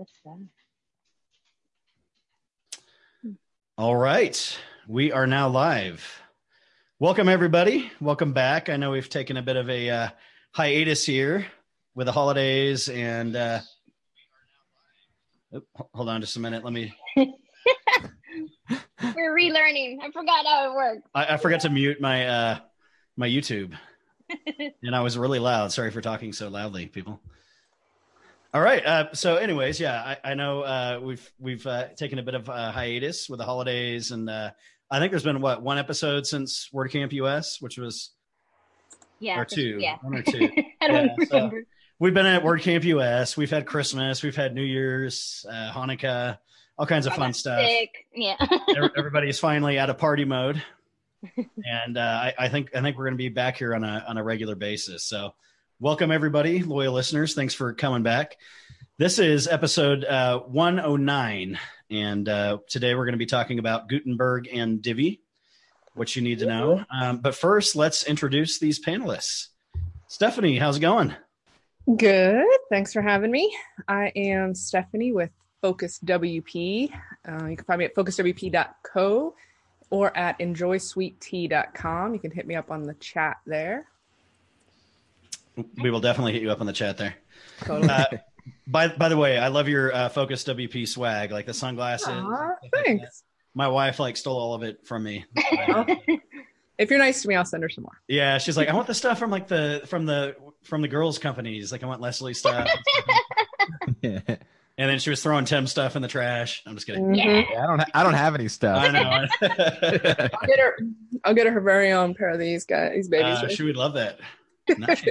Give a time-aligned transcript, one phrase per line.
[0.00, 0.38] What's that?
[3.76, 4.58] All right.
[4.88, 6.22] We are now live.
[6.98, 7.92] Welcome, everybody.
[8.00, 8.70] Welcome back.
[8.70, 10.08] I know we've taken a bit of a uh,
[10.52, 11.46] hiatus here
[11.94, 13.36] with the holidays and.
[13.36, 13.60] Uh,
[15.92, 16.64] hold on just a minute.
[16.64, 16.94] Let me.
[17.18, 17.34] We're
[19.36, 19.98] relearning.
[20.00, 21.06] I forgot how it works.
[21.14, 22.58] I, I forgot to mute my uh,
[23.18, 23.76] my YouTube,
[24.82, 25.72] and I was really loud.
[25.72, 27.20] Sorry for talking so loudly, people.
[28.52, 28.84] All right.
[28.84, 32.48] Uh, so, anyways, yeah, I, I know uh, we've we've uh, taken a bit of
[32.48, 34.50] a hiatus with the holidays, and uh,
[34.90, 38.10] I think there's been what one episode since WordCamp US, which was
[39.20, 39.38] Yeah.
[39.38, 39.98] or two, Yeah.
[40.02, 40.50] one or two.
[40.80, 41.62] I don't Yeah, so- remember.
[42.00, 43.36] We've been at WordCamp US.
[43.36, 44.22] We've had Christmas.
[44.22, 46.38] We've had New Year's, uh, Hanukkah,
[46.78, 47.60] all kinds of I fun stuff.
[47.62, 48.06] Sick.
[48.14, 48.36] Yeah.
[48.74, 50.60] Every- Everybody's finally out of party mode,
[51.36, 54.04] and uh, I, I think I think we're going to be back here on a
[54.08, 55.04] on a regular basis.
[55.04, 55.34] So,
[55.80, 57.34] welcome everybody, loyal listeners.
[57.34, 58.36] Thanks for coming back.
[58.98, 61.58] This is episode uh, 109,
[61.90, 65.22] and uh, today we're going to be talking about Gutenberg and Divi,
[65.94, 66.84] what you need to know.
[66.92, 69.48] Um, but first, let's introduce these panelists.
[70.06, 71.14] Stephanie, how's it going?
[71.96, 72.46] Good.
[72.68, 73.56] Thanks for having me.
[73.88, 75.30] I am Stephanie with
[75.62, 76.92] Focus WP.
[77.26, 79.34] Uh, you can find me at focuswp.co
[79.88, 82.12] or at enjoysweettea.com.
[82.12, 83.86] You can hit me up on the chat there.
[85.82, 87.14] We will definitely hit you up on the chat there.
[87.60, 87.88] Totally.
[87.88, 88.04] Uh,
[88.66, 92.08] by by the way, I love your uh, Focus WP swag, like the sunglasses.
[92.08, 92.26] Aw,
[92.58, 93.22] stuff like thanks.
[93.54, 95.24] My wife like stole all of it from me.
[96.78, 98.00] If you're nice to me, I'll send her some more.
[98.08, 101.18] yeah, she's like, I want the stuff from like the from the from the girls'
[101.18, 101.70] companies.
[101.72, 102.68] Like I want Leslie stuff.
[104.02, 104.22] and
[104.78, 106.62] then she was throwing Tim stuff in the trash.
[106.64, 107.04] I'm just kidding.
[107.08, 107.44] Mhm.
[107.50, 107.62] Yeah.
[107.62, 107.78] I don't.
[107.80, 108.78] Ha- I don't have any stuff.
[108.82, 109.02] I know.
[110.32, 110.76] I'll get her.
[111.24, 113.38] I'll get her her very own pair of these guys, these babies.
[113.38, 114.20] uh, she would love that.
[114.78, 115.04] Nice.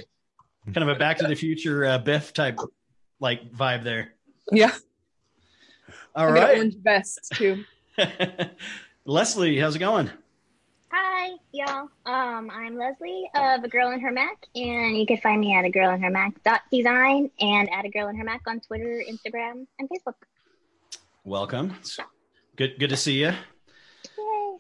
[0.74, 2.60] kind of a Back to the Future uh, Biff type
[3.20, 4.14] like vibe there.
[4.52, 4.72] yeah.
[6.16, 7.64] All I'll right, orange vests too.
[9.06, 10.10] Leslie, how's it going?
[10.92, 11.90] Hi, y'all.
[12.06, 15.66] Um, I'm Leslie of A Girl in Her Mac, and you can find me at
[15.66, 18.60] a girl in her Mac dot design and at a girl in her Mac on
[18.60, 20.16] Twitter, Instagram, and Facebook.
[21.24, 21.76] Welcome.
[22.56, 23.34] Good good to see you.
[24.18, 24.58] Yay.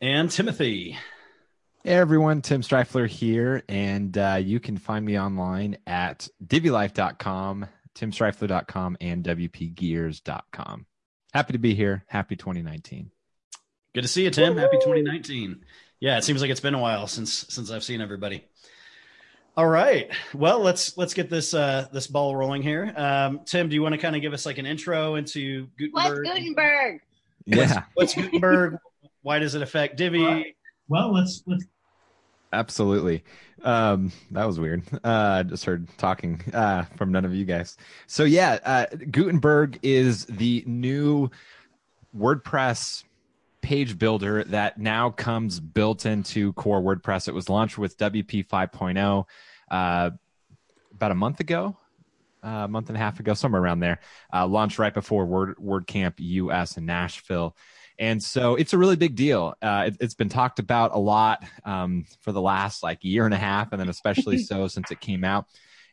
[0.00, 0.96] And Timothy.
[1.82, 8.98] Hey everyone, Tim Streifler here, and uh, you can find me online at divilife.com, timstreifler.com,
[9.00, 10.86] and wpgears.com.
[11.32, 12.04] Happy to be here.
[12.06, 13.10] Happy 2019.
[13.94, 14.58] Good to see you, Tim.
[14.58, 15.64] Happy 2019.
[16.00, 18.44] Yeah, it seems like it's been a while since since I've seen everybody.
[19.56, 20.10] All right.
[20.34, 22.92] Well, let's let's get this uh this ball rolling here.
[22.94, 25.94] Um, Tim, do you want to kind of give us like an intro into Gutenberg?
[25.94, 27.00] What's Gutenberg?
[27.48, 27.74] Gutenberg?
[27.74, 28.76] Yeah, What's Gutenberg?
[29.22, 30.54] Why does it affect Divi?
[30.90, 31.64] Well, let's let's
[32.52, 33.22] absolutely.
[33.62, 34.82] Um, that was weird.
[35.04, 37.76] Uh, just heard talking uh, from none of you guys.
[38.08, 41.30] So yeah, uh, Gutenberg is the new
[42.16, 43.04] WordPress
[43.62, 47.28] page builder that now comes built into core WordPress.
[47.28, 49.24] It was launched with WP 5.0
[49.70, 50.10] uh,
[50.92, 51.76] about a month ago,
[52.42, 54.00] uh, a month and a half ago, somewhere around there.
[54.32, 57.54] Uh, launched right before Word WordCamp US in Nashville.
[58.00, 59.54] And so it's a really big deal.
[59.60, 63.34] Uh, it, it's been talked about a lot um, for the last like year and
[63.34, 65.44] a half, and then especially so since it came out.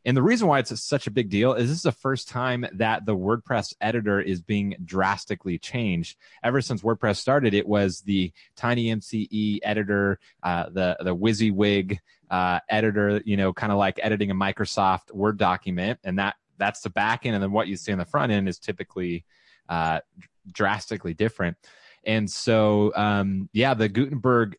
[0.06, 2.66] And the reason why it's such a big deal is this is the first time
[2.72, 6.18] that the WordPress editor is being drastically changed.
[6.42, 12.00] Ever since WordPress started, it was the TinyMCE editor, uh, the the WYSIWYG
[12.32, 16.80] uh, editor, you know, kind of like editing a Microsoft Word document, and that that's
[16.80, 19.26] the back end, and then what you see on the front end is typically
[19.68, 20.00] uh,
[20.50, 21.58] drastically different.
[22.08, 24.56] And so, um, yeah, the Gutenberg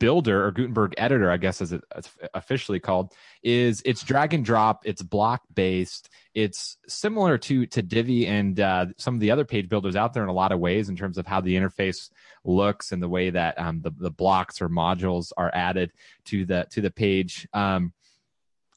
[0.00, 4.82] builder or Gutenberg editor, I guess as it's officially called, is it's drag and drop,
[4.86, 9.68] it's block based, it's similar to to Divi and uh, some of the other page
[9.68, 12.10] builders out there in a lot of ways in terms of how the interface
[12.44, 15.92] looks and the way that um, the the blocks or modules are added
[16.24, 17.46] to the to the page.
[17.52, 17.92] Um,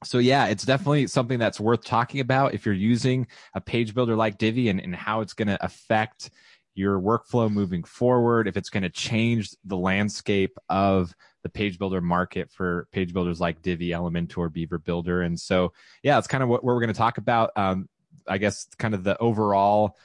[0.03, 4.15] so yeah, it's definitely something that's worth talking about if you're using a page builder
[4.15, 6.29] like Divi and, and how it's going to affect
[6.75, 12.01] your workflow moving forward, if it's going to change the landscape of the page builder
[12.01, 15.21] market for page builders like Divi, Elementor, Beaver Builder.
[15.21, 17.51] And so, yeah, it's kind of what, what we're going to talk about.
[17.55, 17.89] Um,
[18.27, 19.97] I guess kind of the overall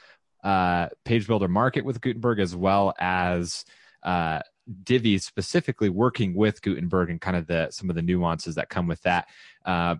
[0.43, 3.65] uh, page builder market with Gutenberg, as well as
[4.03, 4.41] uh,
[4.83, 8.87] Divi specifically working with Gutenberg and kind of the some of the nuances that come
[8.87, 9.27] with that.
[9.65, 9.95] Uh,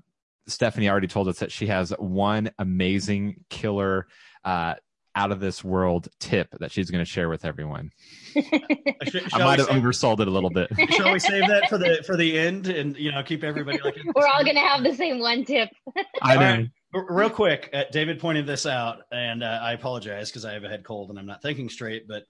[0.47, 4.07] Stephanie already told us that she has one amazing killer
[4.43, 4.75] uh,
[5.15, 7.91] out of this world tip that she's going to share with everyone.
[8.35, 8.41] Sh-
[9.33, 10.69] I might have oversold it a little bit.
[10.91, 13.97] shall we save that for the for the end and you know keep everybody like
[14.15, 15.69] We're all gonna have the same one tip.
[16.21, 16.41] I know.
[16.41, 17.05] right.
[17.09, 20.69] real quick, uh, David pointed this out, and uh, I apologize because I have a
[20.69, 22.07] head cold and I'm not thinking straight.
[22.07, 22.23] But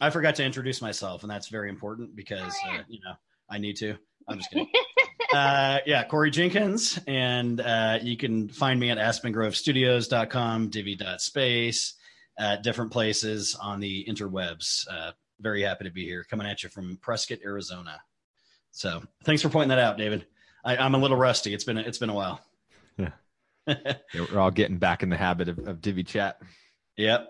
[0.00, 3.14] I forgot to introduce myself, and that's very important because Oh, uh, you know
[3.48, 3.96] I need to.
[4.28, 4.68] I'm just kidding.
[5.32, 11.94] uh, yeah, Corey Jenkins, and uh, you can find me at AspenGroveStudios.com, Divi.space,
[12.38, 14.86] at different places on the interwebs.
[14.90, 18.00] Uh, very happy to be here, coming at you from Prescott, Arizona.
[18.70, 20.26] So thanks for pointing that out, David.
[20.64, 21.54] I, I'm a little rusty.
[21.54, 22.40] It's been it's been a while.
[22.96, 23.10] Yeah.
[24.12, 26.38] Yeah, we're all getting back in the habit of, of Divi chat.
[26.98, 27.28] Yep.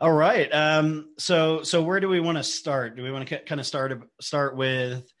[0.00, 0.48] All right.
[0.52, 2.96] Um, so so where do we want to start?
[2.96, 5.12] Do we want to kind of start start with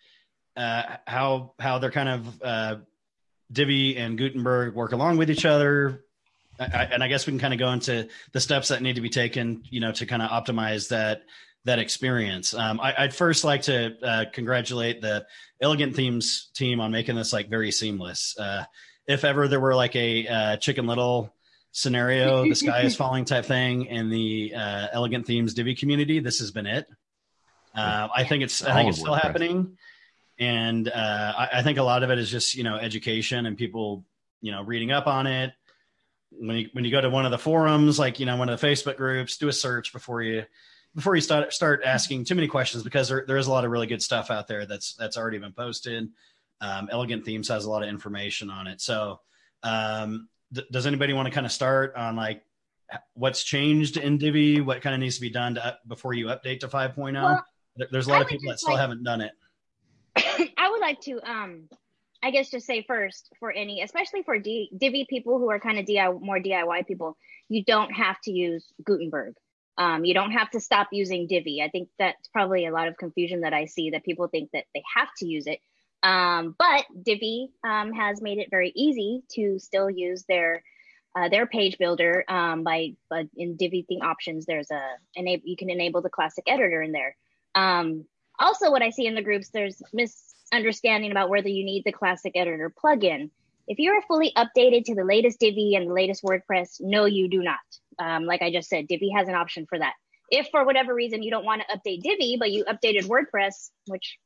[0.56, 2.76] uh, how how they're kind of uh,
[3.52, 6.04] Divi and Gutenberg work along with each other?
[6.58, 8.96] I, I, and I guess we can kind of go into the steps that need
[8.96, 11.22] to be taken, you know, to kind of optimize that
[11.64, 12.54] that experience.
[12.54, 15.26] Um, I, I'd first like to uh, congratulate the
[15.60, 18.36] Elegant Themes team on making this like very seamless.
[18.38, 18.64] Uh,
[19.06, 21.34] if ever there were like a uh, Chicken Little
[21.72, 26.38] scenario, the sky is falling type thing in the uh, Elegant Themes Divi community, this
[26.38, 26.86] has been it.
[27.74, 29.76] Uh, I think it's I think it's still happening,
[30.38, 33.58] and uh, I, I think a lot of it is just you know education and
[33.58, 34.04] people
[34.40, 35.52] you know reading up on it.
[36.38, 38.60] When you when you go to one of the forums, like you know one of
[38.60, 40.44] the Facebook groups, do a search before you
[40.94, 43.70] before you start start asking too many questions because there, there is a lot of
[43.70, 46.08] really good stuff out there that's that's already been posted.
[46.60, 48.80] Um, Elegant Themes has a lot of information on it.
[48.80, 49.20] So,
[49.62, 52.42] um, d- does anybody want to kind of start on like
[53.14, 54.60] what's changed in Divi?
[54.60, 57.12] What kind of needs to be done to, up- before you update to 5.0?
[57.14, 57.44] Well,
[57.90, 59.32] There's a lot of people that still like- haven't done it.
[60.16, 61.68] I would like to, um,
[62.26, 65.78] I guess, just say first for any, especially for D- Divi people who are kind
[65.78, 67.16] of DIY, more DIY people,
[67.48, 69.34] you don't have to use Gutenberg.
[69.78, 71.62] Um, you don't have to stop using Divi.
[71.62, 74.64] I think that's probably a lot of confusion that I see that people think that
[74.74, 75.60] they have to use it.
[76.02, 80.64] Um, but Divi um, has made it very easy to still use their
[81.16, 84.46] uh, their page builder um, by, by in Divi theme options.
[84.46, 84.82] There's a
[85.14, 87.16] enable you can enable the classic editor in there.
[87.54, 88.04] Um,
[88.38, 89.80] also, what I see in the groups, there's
[90.52, 93.30] misunderstanding about whether you need the classic editor plugin.
[93.68, 97.42] If you're fully updated to the latest Divi and the latest WordPress, no, you do
[97.42, 97.58] not.
[97.98, 99.94] Um, like I just said, Divi has an option for that.
[100.30, 104.18] If for whatever reason you don't want to update Divi, but you updated WordPress, which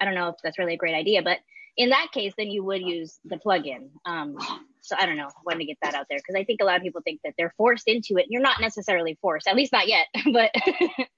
[0.00, 1.38] I don't know if that's really a great idea, but
[1.76, 3.90] in that case, then you would use the plugin.
[4.06, 4.36] Um,
[4.80, 5.28] so I don't know.
[5.44, 7.34] Wanted to get that out there because I think a lot of people think that
[7.36, 8.26] they're forced into it.
[8.28, 10.06] You're not necessarily forced, at least not yet.
[10.32, 10.50] But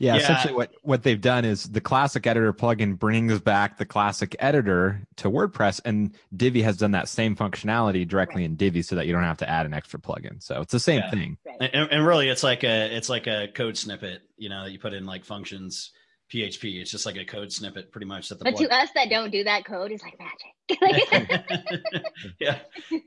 [0.00, 0.20] Yeah, Yeah.
[0.22, 5.02] essentially what what they've done is the classic editor plugin brings back the classic editor
[5.16, 9.12] to WordPress and Divi has done that same functionality directly in Divi so that you
[9.12, 10.42] don't have to add an extra plugin.
[10.42, 11.10] So it's the same Yeah.
[11.10, 11.36] thing.
[11.60, 14.78] And, and really, it's like a it's like a code snippet, you know, that you
[14.78, 15.90] put in like functions
[16.32, 16.80] PHP.
[16.80, 18.28] It's just like a code snippet, pretty much.
[18.28, 20.54] That the but to us that don't do that code is like magic.
[22.38, 22.58] yeah,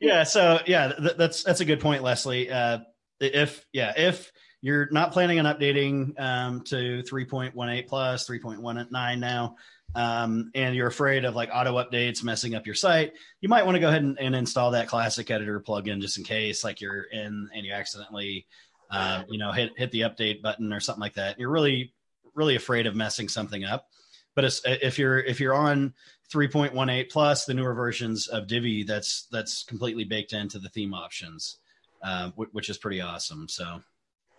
[0.01, 0.23] yeah.
[0.23, 2.49] So yeah, th- that's that's a good point, Leslie.
[2.51, 2.79] Uh,
[3.19, 9.55] if yeah, if you're not planning on updating um, to 3.18 plus 3.19 now,
[9.95, 13.75] um, and you're afraid of like auto updates messing up your site, you might want
[13.75, 17.03] to go ahead and, and install that classic editor plugin just in case, like you're
[17.03, 18.45] in and you accidentally,
[18.89, 21.39] uh, you know, hit hit the update button or something like that.
[21.39, 21.93] You're really
[22.33, 23.87] really afraid of messing something up.
[24.35, 25.93] But if you're if you're on
[26.33, 31.57] 3.18 plus the newer versions of Divi, that's that's completely baked into the theme options,
[32.01, 33.49] uh, which is pretty awesome.
[33.49, 33.81] So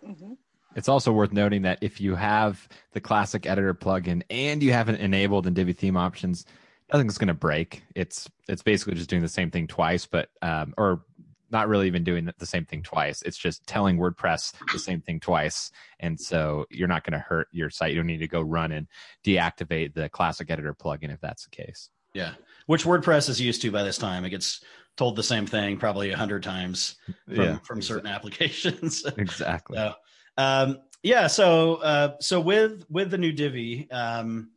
[0.03, 0.37] Mhm.
[0.75, 4.95] It's also worth noting that if you have the classic editor plugin and you haven't
[4.95, 6.45] enabled Divi theme options,
[6.91, 7.83] nothing's going to break.
[7.95, 11.03] It's it's basically just doing the same thing twice, but um, or
[11.51, 13.21] not really even doing the same thing twice.
[13.21, 17.47] It's just telling WordPress the same thing twice, and so you're not going to hurt
[17.51, 17.91] your site.
[17.91, 18.87] You don't need to go run and
[19.23, 21.89] deactivate the classic editor plugin if that's the case.
[22.15, 22.33] yeah,
[22.67, 24.23] which WordPress is used to by this time.
[24.25, 24.63] It gets
[24.97, 26.95] told the same thing probably a hundred times
[27.33, 29.05] from, from certain applications.
[29.17, 29.77] exactly.
[29.77, 29.93] So,
[30.37, 31.27] um, yeah.
[31.27, 34.51] So, uh, so with with the new Divi, um,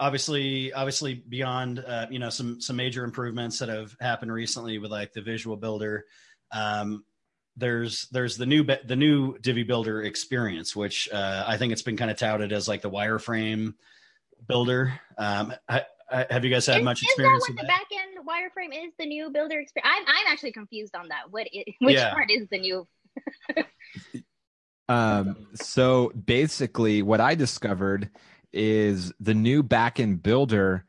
[0.00, 4.90] obviously, obviously beyond uh, you know some some major improvements that have happened recently with
[4.90, 6.04] like the Visual Builder.
[6.50, 7.04] Um,
[7.56, 11.82] there's there's the new be- the new Divi Builder experience, which uh, I think it's
[11.82, 13.74] been kind of touted as like the wireframe
[14.46, 14.98] builder.
[15.18, 17.68] Um, ha- ha- have you guys had Is, much is experience that with what the
[17.68, 17.88] that?
[18.32, 18.92] Wireframe is?
[18.98, 19.92] The new builder experience?
[19.94, 21.30] I'm I'm actually confused on that.
[21.30, 21.48] What
[21.80, 22.10] which Yeah.
[22.12, 22.88] part is the new?
[24.88, 28.10] Um, so basically, what I discovered
[28.52, 30.84] is the new backend builder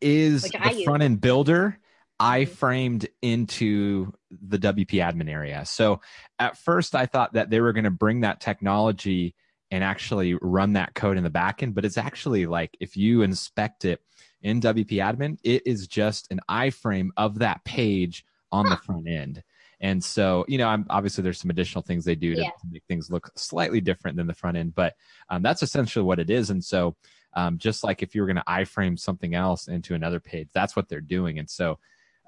[0.00, 1.78] is Which the front end builder
[2.18, 2.48] I Mhm.
[2.56, 5.64] framed into the WP admin area.
[5.64, 6.00] So
[6.38, 9.34] at first, I thought that they were going to bring that technology
[9.70, 13.84] and actually run that code in the backend, but it's actually like if you inspect
[13.84, 14.00] it
[14.42, 19.42] in WP admin, it is just an iframe of that page on the front end.
[19.80, 22.48] And so, you know, I'm obviously there's some additional things they do to, Yeah.
[22.48, 24.94] to make things look slightly different than the front end, but
[25.28, 26.50] um, that's essentially what it is.
[26.50, 26.96] And so,
[27.34, 30.74] um, just like if you were going to iframe something else into another page, that's
[30.74, 31.38] what they're doing.
[31.38, 31.78] And so,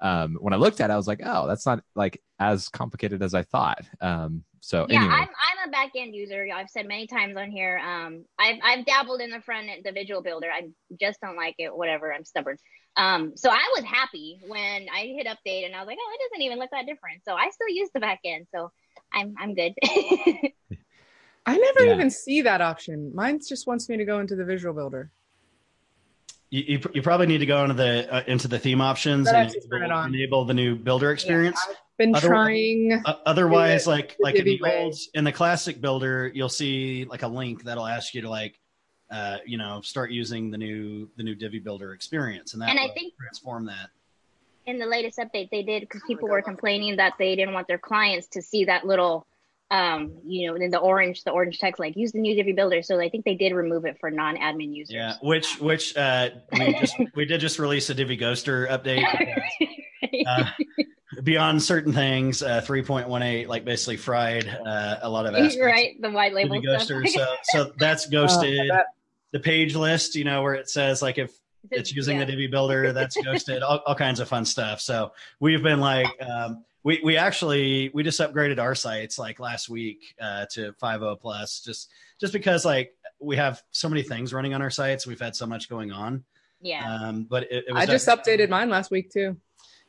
[0.01, 3.21] um, when I looked at it, I was like, oh, that's not like as complicated
[3.21, 3.81] as I thought.
[4.01, 6.47] Um, so yeah, anyway, I'm I'm a back end user.
[6.53, 7.79] I've said many times on here.
[7.79, 10.47] Um, I've I've dabbled in the front end, the visual builder.
[10.53, 11.75] I just don't like it.
[11.75, 12.13] Whatever.
[12.13, 12.57] I'm stubborn.
[12.97, 16.29] Um, so I was happy when I hit update and I was like, oh, it
[16.31, 17.23] doesn't even look that different.
[17.23, 18.47] So I still use the back end.
[18.53, 18.71] So
[19.13, 19.73] I'm I'm good.
[21.45, 21.93] I never Yeah.
[21.93, 23.11] even see that option.
[23.15, 25.11] Mine just wants me to go into the visual builder.
[26.51, 29.35] You, you, you probably need to go into the uh, into the theme options But
[29.35, 31.59] and actually turn it enable, enable the new builder experience.
[31.69, 33.01] I've been Other- trying.
[33.05, 34.83] Uh, otherwise, Do it like like in the way.
[34.85, 38.59] old in the classic builder, you'll see like a link that'll ask you to like
[39.11, 42.79] uh, you know start using the new the new Divi builder experience, and that And
[42.79, 43.89] I think- transform that.
[44.65, 47.77] in the latest update they did because people were complaining that they didn't want their
[47.79, 49.25] clients to see that little
[49.71, 52.81] um you know in the orange the orange text like use the new Divi builder
[52.81, 56.73] so i think they did remove it for non-admin users Yeah, which which uh, we
[56.79, 59.05] just we did just release a Divi Ghoster update.
[60.27, 60.45] Uh,
[61.23, 65.59] beyond certain things, uh, 3.18 like basically fried uh, a lot of aspects.
[65.59, 66.87] right the white label Divi stuff.
[66.87, 67.07] Ghoster.
[67.09, 68.69] So so that's Oh, ghosted.
[68.69, 68.85] that-
[69.31, 71.31] the page list, you know, where it says like if
[71.69, 72.25] it's using Yeah.
[72.25, 74.79] the Divi builder, that's ghosted, all, all kinds of fun stuff.
[74.81, 79.69] So we've been like, um, we, we actually, we just upgraded our sites like last
[79.69, 84.53] week, uh, to 5.0 plus just, just because like we have so many things running
[84.53, 85.05] on our sites.
[85.05, 86.23] We've had so much going on.
[86.61, 89.35] yeah Um, but it, it was I just definitely- updated mine last week too.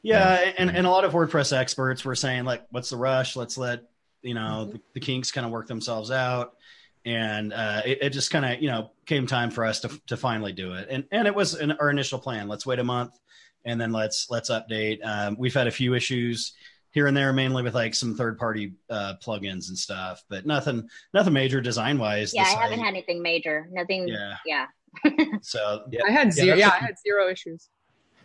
[0.02, 3.37] yeah, and, and a lot of WordPress experts were saying like, "What's the rush?
[3.37, 3.82] Let's let
[4.23, 6.54] you know the, the kinks kind of work themselves out."
[7.04, 10.16] And uh, it, it just kind of you know came time for us to to
[10.16, 12.49] finally do it, and and it was an, our initial plan.
[12.49, 13.18] Let's wait a month,
[13.64, 14.99] and then let's let's update.
[15.04, 16.52] Um, we've had a few issues
[16.92, 20.88] here and there, mainly with like some third party uh, plugins and stuff, but nothing
[21.14, 22.32] nothing major design wise.
[22.35, 24.35] yeah i haven't had anything major nothing Yeah.
[24.44, 24.66] yeah
[25.42, 26.47] so I had Yeah, zero.
[26.56, 27.68] that's Yeah, a- I had zero issues.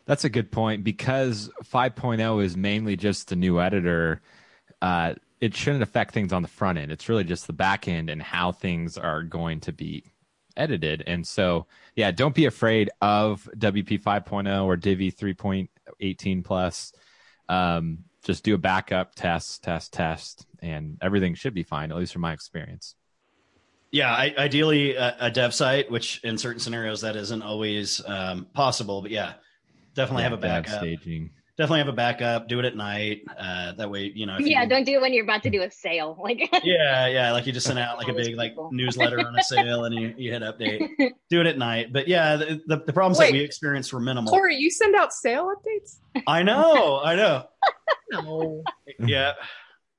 [0.07, 4.22] That's a good point because 5.0 is mainly just the new editor.
[4.81, 6.91] Uh, it shouldn't affect things on the front end.
[6.91, 10.03] It's really just the back end and how things are going to be
[10.57, 11.03] edited.
[11.07, 16.93] And so, yeah, don't be afraid of WP 5.0 or Divi 3.18 plus.
[17.50, 22.12] Um, just do a backup test, test, test, and everything should be fine, at least
[22.12, 22.96] from my experience.
[23.91, 28.48] Yeah, I, ideally a, a dev site, which in certain scenarios that isn't always um,
[28.53, 29.01] possible.
[29.01, 29.34] But yeah,
[29.94, 30.79] definitely have a backup.
[30.79, 31.29] staging.
[31.58, 32.50] Definitely have a backup.
[32.50, 33.22] Do it at night.
[33.39, 34.36] Uh, that way, you know.
[34.38, 37.08] if yeah you, don't do it when you're about to do a sale like Yeah,
[37.08, 37.32] yeah.
[37.32, 40.13] Like you just sent out like a big like newsletter on a sale, and you,
[40.17, 40.86] you hit update.
[41.29, 41.94] Do it at night.
[41.94, 43.27] But yeah, the the, the problems Wait.
[43.27, 44.29] that we experienced were minimal.
[44.32, 46.00] Corey, you send out sale updates?
[46.27, 47.46] I know, I know.
[48.12, 48.63] No.
[49.00, 49.33] Yeah,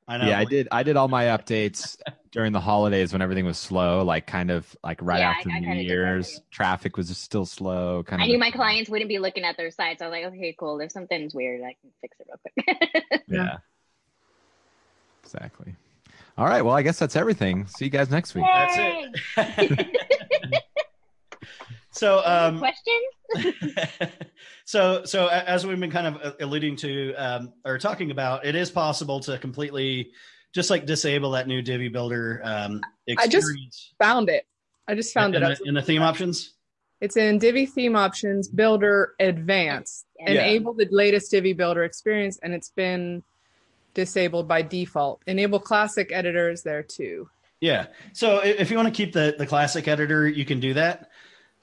[0.08, 0.26] I know.
[0.28, 0.68] Yeah, I did.
[0.70, 1.98] I did all my updates
[2.30, 5.58] during the holidays when everything was slow, like kind of like right Yeah, after I
[5.58, 6.40] New kinda did that Year's.
[6.50, 8.02] Traffic was still slow.
[8.04, 8.30] Kind i of.
[8.30, 10.92] knew my clients wouldn't be looking at their sites i was like okay cool if
[10.92, 12.40] something's weird i can fix it real
[13.08, 13.56] quick Yeah.
[15.22, 15.74] Exactly.
[16.38, 16.62] All right.
[16.62, 17.66] Well, I guess that's everything.
[17.66, 18.44] See you guys next week.
[18.54, 18.78] That's
[19.36, 20.62] it.
[21.96, 23.00] so, um, question
[24.64, 28.54] so so as we've been kind of uh, alluding to um, or talking about it
[28.54, 30.12] is possible to completely
[30.54, 34.46] just like disable that new divi builder um, I just experience Found it.
[34.88, 35.46] I just found in, it.
[35.46, 36.52] I the, in the theme options
[37.00, 40.06] It's in Divi theme options, builder advanced.
[40.18, 40.30] Yeah.
[40.30, 43.22] Enable the latest Divi builder experience, and it's been
[43.92, 45.22] disabled by default.
[45.26, 47.28] Enable classic editors there too.
[47.60, 51.10] yeah so if you want to keep the the classic editor you can do that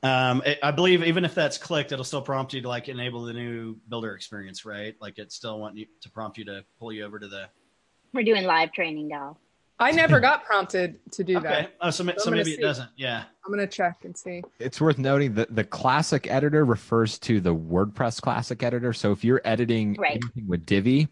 [0.03, 3.23] um, I- I believe even if that's clicked, it'll still prompt you to like enable
[3.23, 4.95] the new builder experience, right?
[5.01, 7.45] Like it still want you to prompt you to pull you over to the.
[8.13, 9.37] we're doing live training now
[9.79, 11.47] I never got prompted to do Okay.
[11.49, 11.73] that.
[11.81, 12.89] Oh, so, ma- I'm so gonna maybe it doesn't.
[12.95, 13.23] Yeah.
[13.45, 14.43] I'm gonna check and see.
[14.59, 18.93] It's worth noting that the classic editor refers to the WordPress classic editor.
[18.93, 20.11] So if you're editing Right.
[20.23, 21.07] anything with Divi,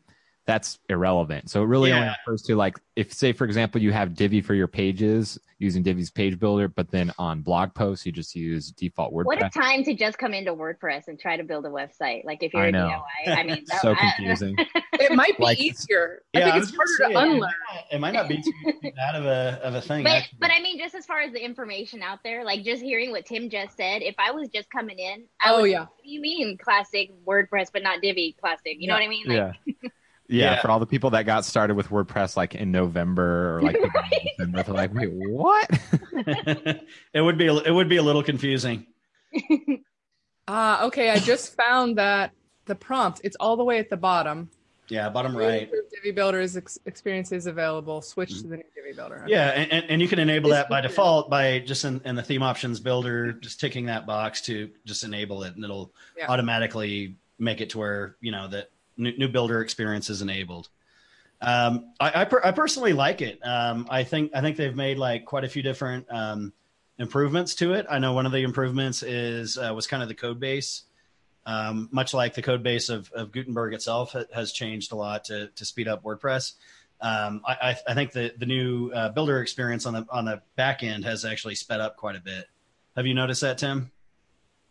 [0.48, 1.50] that's irrelevant.
[1.50, 4.53] So it really only refers to like if say for example you have Divi for
[4.55, 9.13] your pages using Divi's page builder, but then on blog posts you just use default
[9.13, 9.25] WordPress.
[9.25, 12.41] what a time to just come into wordpress and try to build a website like
[12.41, 13.03] if you're I a know.
[13.27, 14.55] diy i mean that- so I- confusing.
[14.93, 16.21] It might be Like- easier.
[16.36, 17.39] I Yeah, think I it's was gonna harder to it unlearn.
[17.39, 20.03] might not- It might not be too bad of a of a thing.
[20.03, 20.38] but actually.
[20.39, 23.25] but I mean, just as far as the information out there, like just hearing what
[23.25, 25.79] Tim just said, if I was just coming in, I Oh would, yeah.
[25.81, 28.77] what do you mean classic WordPress but not Divi classic?
[28.79, 29.25] You know what I mean?
[29.27, 29.89] Like, yeah.
[30.31, 30.53] Yeah.
[30.55, 30.61] Yeah.
[30.61, 33.77] for all the people that got started with WordPress like in November or like
[34.38, 35.69] December, they're like, wait, what?
[37.13, 38.88] it would be a- it would be a little confusing.
[40.47, 41.09] Ah, okay.
[41.11, 42.31] I just found that
[42.65, 43.21] the prompt.
[43.23, 44.50] It's all the way at the bottom.
[44.89, 45.69] Yeah, bottom right.
[45.93, 48.01] Divi Builder's ex- experience is available.
[48.01, 49.23] Switch to the new Divi Builder.
[49.25, 52.23] Yeah, and, and, and you can enable that by default by just in, in the
[52.23, 56.27] theme options builder, just ticking that box to just enable it, and it'll Yeah.
[56.27, 60.69] automatically make it to where you know that new, new builder experience is enabled.
[61.41, 63.39] Um, I I, per, I personally like it.
[63.43, 66.53] Um, I think I think they've made like quite a few different um,
[67.00, 67.88] improvements to it.
[67.89, 70.83] I know one of the improvements is uh, was kind of the code base.
[71.43, 75.25] Um, much like the code base of, of Gutenberg itself ha- has changed a lot
[75.25, 76.53] to, to speed up WordPress.
[77.01, 80.43] Um, I, I, I think the, the new uh, builder experience on the on the
[80.55, 82.45] back end has actually sped up quite a bit.
[82.95, 83.91] Have you noticed that, Tim?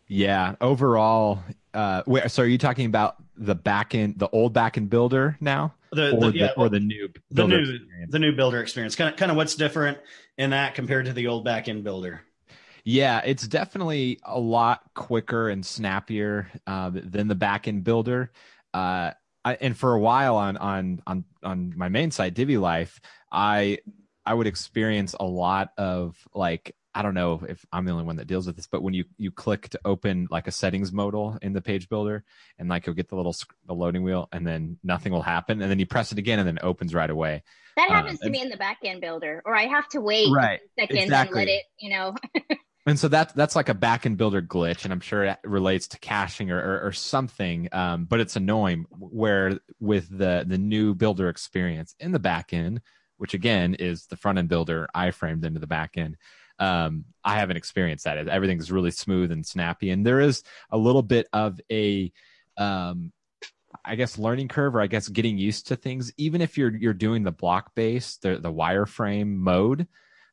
[0.07, 1.43] Yeah, overall,
[1.75, 5.37] uh, wait, so are you talking about the back end the old back end builder
[5.41, 8.13] now, The, or the, the, yeah, or the new the builder new experience?
[8.13, 8.97] the new builder experience.
[8.97, 9.99] Kind of kind of what's different
[10.39, 12.23] in that compared to the old back end builder.
[12.85, 18.33] Yeah, it's definitely a lot quicker and snappier uh, than the back end builder.
[18.73, 19.13] Uh,
[19.45, 23.01] I, and for a while on on on on my main site, Divi Life,
[23.31, 23.79] I
[24.25, 28.17] I would experience a lot of like I don't know if I'm the only one
[28.17, 31.39] that deals with this, but when you you click to open like a settings modal
[31.41, 32.25] in the page builder,
[32.59, 33.35] and like you'll get the little
[33.67, 36.49] the loading wheel, and then nothing will happen, and then you press it again, and
[36.49, 37.43] then it opens right away.
[37.77, 40.29] That Uh, happens to and- me in the backend builder, or I have to wait
[40.33, 41.41] Right, seconds exactly.
[41.43, 42.15] and let it, you know.
[42.87, 45.99] And so that's that's like a backend builder glitch, and I'm sure it relates to
[45.99, 47.69] caching or, or, or something.
[47.73, 52.79] Um, but it's annoying where with the the new builder experience in the backend,
[53.19, 56.17] which again is the front end builder iframed into the back end.
[56.61, 58.29] Um, I haven't experienced that.
[58.29, 62.13] Everything's really smooth and snappy, and there is a little bit of a
[62.57, 63.13] um,
[63.85, 66.93] I guess learning curve or I guess getting used to things, even if you're you're
[66.93, 69.87] doing the block base, the the wireframe mode,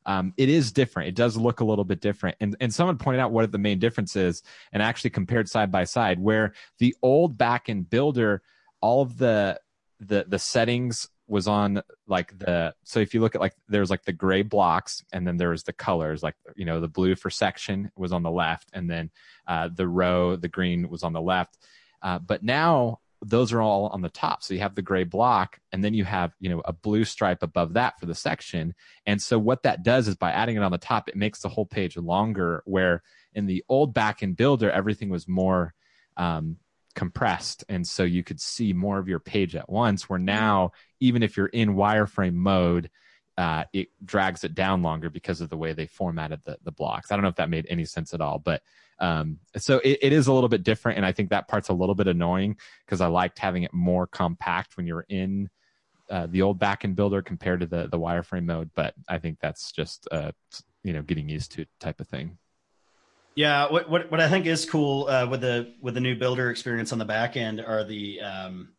[0.06, 1.08] um, it is different.
[1.08, 2.36] It does look a little bit different.
[2.40, 4.42] And and someone pointed out what the main difference is,
[4.72, 8.42] and actually compared side by side, where the old backend builder,
[8.80, 9.60] all of the
[10.00, 14.04] the the settings was on like the so if you look at like there's like
[14.04, 17.30] the gray blocks and then there was the colors like you know the blue for
[17.30, 19.10] section was on the left and then
[19.46, 21.58] uh, the row the green was on the left
[22.02, 24.42] uh, but now those are all on the top.
[24.42, 27.42] So you have the gray block and then you have, you know, a blue stripe
[27.42, 28.74] above that for the section.
[29.06, 31.48] And so what that does is by adding it on the top, it makes the
[31.48, 33.02] whole page longer where
[33.34, 35.74] in the old back backend builder, everything was more
[36.16, 36.58] um,
[36.98, 37.62] compressed.
[37.68, 41.36] And so you could see more of your page at once where now, even if
[41.36, 42.90] you're in wireframe mode,
[43.36, 47.12] uh, it drags it down longer because of the way they formatted the, the blocks.
[47.12, 48.62] I don't know if that made any sense at all, but
[48.98, 50.96] um, so it, it is a little bit different.
[50.96, 54.08] And I think that part's a little bit annoying because I liked having it more
[54.08, 55.50] compact when you're in
[56.10, 58.70] uh, the old backend builder compared to the, the wireframe mode.
[58.74, 60.32] But I think that's just, uh,
[60.82, 62.38] you know, getting used to type of thing.
[63.38, 66.50] Yeah, what what, what I think is cool uh, with the with the new builder
[66.50, 68.70] experience on the back end are the um,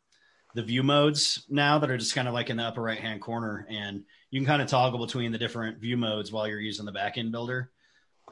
[0.54, 3.22] the view modes now that are just kind of like in the upper right hand
[3.22, 6.86] corner, and you can kind of toggle between the different view modes while you're using
[6.86, 7.72] the back end builder,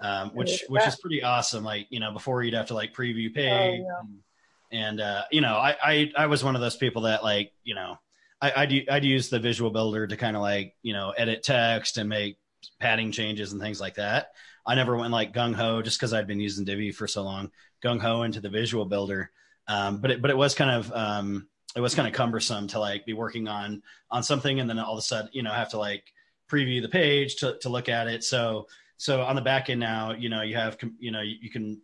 [0.02, 1.64] um, which which is pretty awesome.
[1.64, 4.02] Like you know, before you'd have to like preview page, yeah.
[4.02, 7.54] and, and uh, you know, I, I I was one of those people that like
[7.64, 7.98] you know,
[8.42, 11.98] I I'd, I'd use the visual builder to kind of like you know edit text
[11.98, 12.38] and make
[12.82, 14.32] padding changes and things like that.
[14.68, 17.52] I never went like gung ho just because I'd been using Divi for so long,
[17.84, 19.32] gung ho into the visual builder.
[19.68, 22.80] Um, but it, but it was kind of um, it was kind of cumbersome to
[22.80, 25.70] like be working on on something and then all of a sudden you know have
[25.70, 26.04] to like
[26.50, 28.24] preview the page to to look at it.
[28.24, 31.50] So so on the back end now, you know you have you know you, you
[31.50, 31.82] can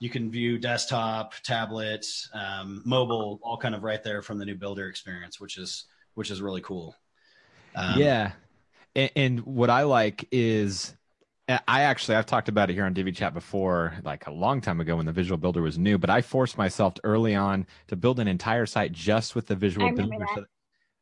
[0.00, 4.54] you can view desktop, tablet, um, mobile, all kind of right there from the new
[4.54, 6.96] builder experience, which is which is really cool.
[7.74, 8.32] Um, yeah.
[8.94, 10.94] And, and what I like is
[11.48, 14.80] I actually I've talked about it here on Divi Chat before, like a long time
[14.80, 15.98] ago when the Visual Builder was new.
[15.98, 19.88] But I forced myself early on to build an entire site just with the Visual
[19.88, 20.28] I Builder, that.
[20.34, 20.48] so that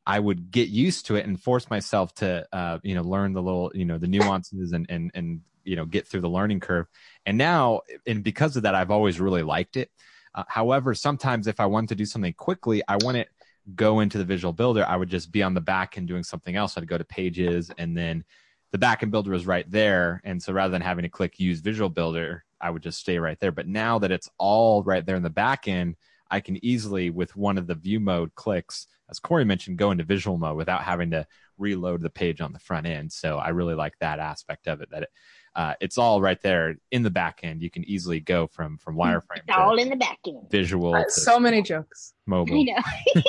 [0.04, 3.42] I would get used to it and force myself to, uh, you know, learn the
[3.42, 6.86] little, you know, the nuances and and and you know get through the learning curve.
[7.24, 9.92] And now, and because of that, I've always really liked it.
[10.34, 13.28] Uh, however, sometimes if I want to do something quickly, I want it
[13.76, 14.84] go into the Visual Builder.
[14.84, 16.76] I would just be on the back end doing something else.
[16.76, 18.24] I'd go to Pages and then
[18.72, 20.20] the backend builder is right there.
[20.24, 23.38] And so rather than having to click use visual builder, I would just stay right
[23.38, 23.52] there.
[23.52, 25.94] But now that it's all right there in the backend,
[26.30, 30.04] I can easily, with one of the view mode clicks, as Corey mentioned, go into
[30.04, 31.26] visual mode without having to
[31.58, 33.12] reload the page on the front end.
[33.12, 35.08] So I really like that aspect of it, that it,
[35.54, 37.60] uh, it's all right there in the back end.
[37.60, 40.50] You can easily go from, from wireframe It's all in the back end.
[40.50, 42.14] visual Uh, to so many jokes.
[42.26, 42.64] I mobile.
[42.64, 42.74] know.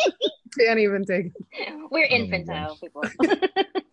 [0.58, 1.90] Can't even take It.
[1.92, 2.80] We're infantile gosh.
[2.80, 3.04] people.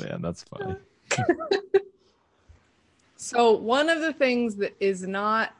[0.00, 0.76] Man, that's funny.
[3.24, 5.54] So one of the things that is not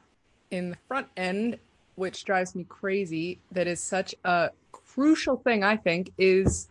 [0.51, 1.59] in the front end,
[1.94, 6.68] which drives me crazy, that is such a crucial thing I think is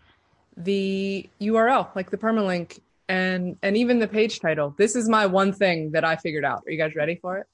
[0.56, 4.76] the URL, like the permalink and and even the page title.
[4.78, 6.62] This is my one thing that I figured out.
[6.68, 7.48] Are you guys ready for it?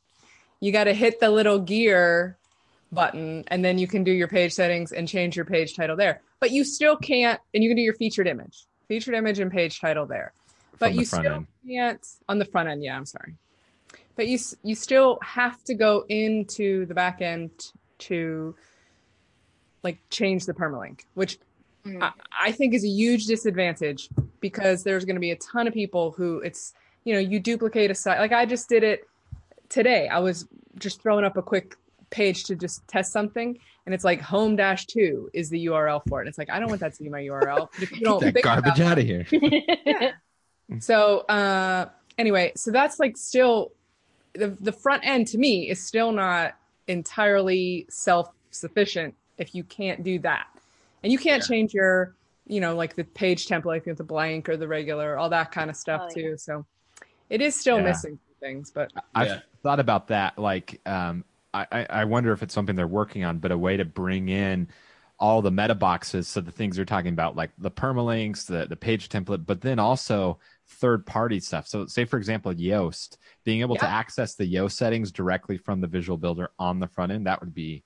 [0.60, 2.38] You got to hit the little gear
[2.91, 6.22] button and then you can do your page settings and change your page title there.
[6.41, 8.65] But you still can't and you can do your featured image.
[8.89, 10.34] Featured image and page title there.
[10.80, 11.47] But you still end.
[11.65, 13.36] can't on the front end, yeah, I'm sorry.
[14.15, 17.52] But you you still have to go into the back end
[17.99, 18.56] to
[19.84, 21.38] like change the permalink, which
[21.86, 22.02] mm.
[22.02, 22.12] I,
[22.47, 26.12] I think is a huge disadvantage because there's going to be a ton of people
[26.12, 26.73] who it's
[27.04, 29.08] you know you duplicate a site like I just did it
[29.69, 30.08] today.
[30.08, 30.47] I was
[30.78, 31.75] just throwing up a quick
[32.10, 33.58] page to just test something
[33.89, 36.22] and it's like home dash two is the URL for it.
[36.22, 37.69] And it's like, I don't want that to be my URL.
[37.82, 39.26] If you don't Get that garbage out of here.
[39.32, 40.12] yeah.
[40.80, 43.72] So uh anyway, so that's like still
[44.34, 46.56] the the front end to me is still not
[46.88, 50.48] entirely self sufficient if you can't do that.
[51.02, 51.48] And you can't yeah.
[51.48, 52.13] change your,
[52.45, 55.52] you know, like the page template if with the blank or the regular, all that
[55.52, 56.22] kind of stuff oh, too.
[56.22, 56.36] Yeah.
[56.36, 56.65] So
[57.32, 57.86] it is still yeah.
[57.86, 60.38] missing things, but I've thought about that.
[60.38, 63.86] Like, um, I, I wonder if it's something they're working on, but a way to
[63.86, 64.68] bring in
[65.20, 66.28] all the meta boxes.
[66.28, 69.80] So the things you're talking about, like the permalinks, the, the page template, but then
[69.80, 71.68] also third party stuff.
[71.68, 75.88] So say, for example, Yoast, being able to access the Yoast settings directly from the
[75.88, 77.84] visual builder on the front end, that would be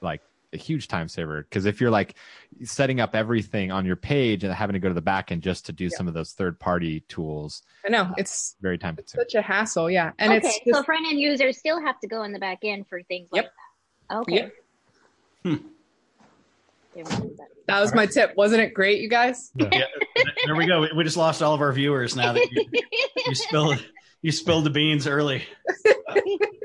[0.00, 2.14] like a huge time saver because if you're like
[2.64, 5.66] setting up everything on your page and having to go to the back end just
[5.66, 5.90] to do yeah.
[5.96, 9.90] some of those third party tools i know it's very time consuming such a hassle
[9.90, 10.76] yeah and okay, it's just...
[10.76, 13.44] so front end users still have to go in the back end for things yep.
[13.44, 13.52] like
[14.08, 14.50] that okay
[15.44, 15.60] yep.
[17.04, 17.26] hmm.
[17.66, 19.68] that was my tip wasn't it great you guys yeah.
[19.72, 19.84] yeah.
[20.46, 22.64] there we go we just lost all of our viewers now that you,
[23.26, 23.84] you spilled
[24.22, 25.44] you spilled the beans early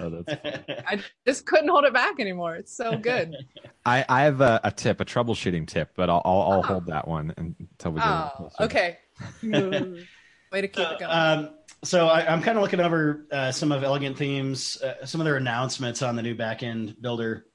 [0.00, 2.56] Oh, I just couldn't hold it back anymore.
[2.56, 3.34] It's so good.
[3.86, 6.62] I, I have a, a tip, a troubleshooting tip, but I'll I'll, I'll oh.
[6.62, 8.06] hold that one until we get.
[8.06, 8.98] Oh, okay.
[9.42, 11.10] Way to keep it going.
[11.10, 11.50] Um,
[11.84, 15.24] so I, am kind of looking over uh, some of Elegant Themes, uh, some of
[15.24, 17.46] their announcements on the new backend builder.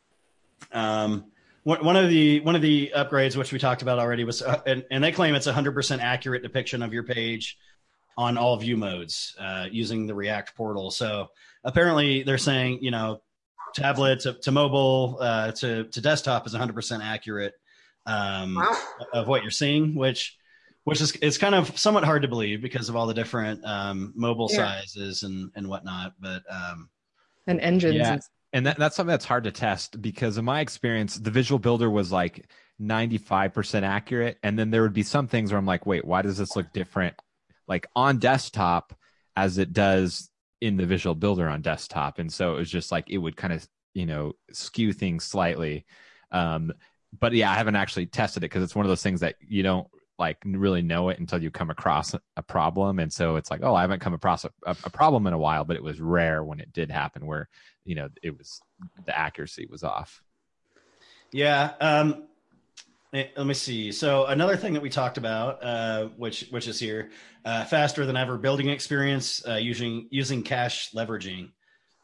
[0.71, 1.25] Um,
[1.63, 4.83] one of the one of the upgrades, which we talked about already, was uh, and,
[4.91, 7.57] and, they claim it's a hundred percent accurate depiction of your page
[8.17, 10.91] on all view modes uh, using the React portal.
[10.91, 11.29] So
[11.63, 13.21] apparently they're saying, you know,
[13.73, 17.53] tablet to, to mobile uh, to, to desktop is 100% accurate
[18.05, 18.77] um, wow.
[19.13, 20.37] of what you're seeing, which
[20.85, 24.11] which is it's kind of somewhat hard to believe because of all the different um,
[24.15, 24.81] mobile yeah.
[24.81, 26.13] sizes and and whatnot.
[26.19, 26.89] But um,
[27.47, 27.95] and engines.
[27.95, 28.17] Yeah.
[28.51, 31.89] And that, that's something that's hard to test because in my experience, the visual builder
[31.89, 32.45] was like
[32.79, 34.37] 95% accurate.
[34.43, 36.71] And then there would be some things where I'm like, wait, why does this look
[36.71, 37.15] different?
[37.67, 38.93] Like on desktop
[39.35, 40.29] as it does
[40.63, 42.19] in the visual builder on desktop.
[42.19, 45.85] And so it was just like it would kind of you know skew things slightly.
[46.31, 46.71] Um
[47.19, 49.61] but yeah i haven't actually tested it because it's one of those things that you
[49.61, 52.97] don't like really know it until you come across a problem.
[52.97, 55.65] And so it's like oh i haven't come across a, a, problem in a while
[55.65, 57.49] but it was rare when it did happen where
[57.83, 58.61] you know it was
[59.05, 60.21] the accuracy was off.
[61.33, 62.27] Yeah um
[63.13, 63.91] let me see.
[63.91, 67.11] So another thing that we talked about, uh, which which is here,
[67.45, 71.51] uh, faster than ever building experience uh, using using cache leveraging.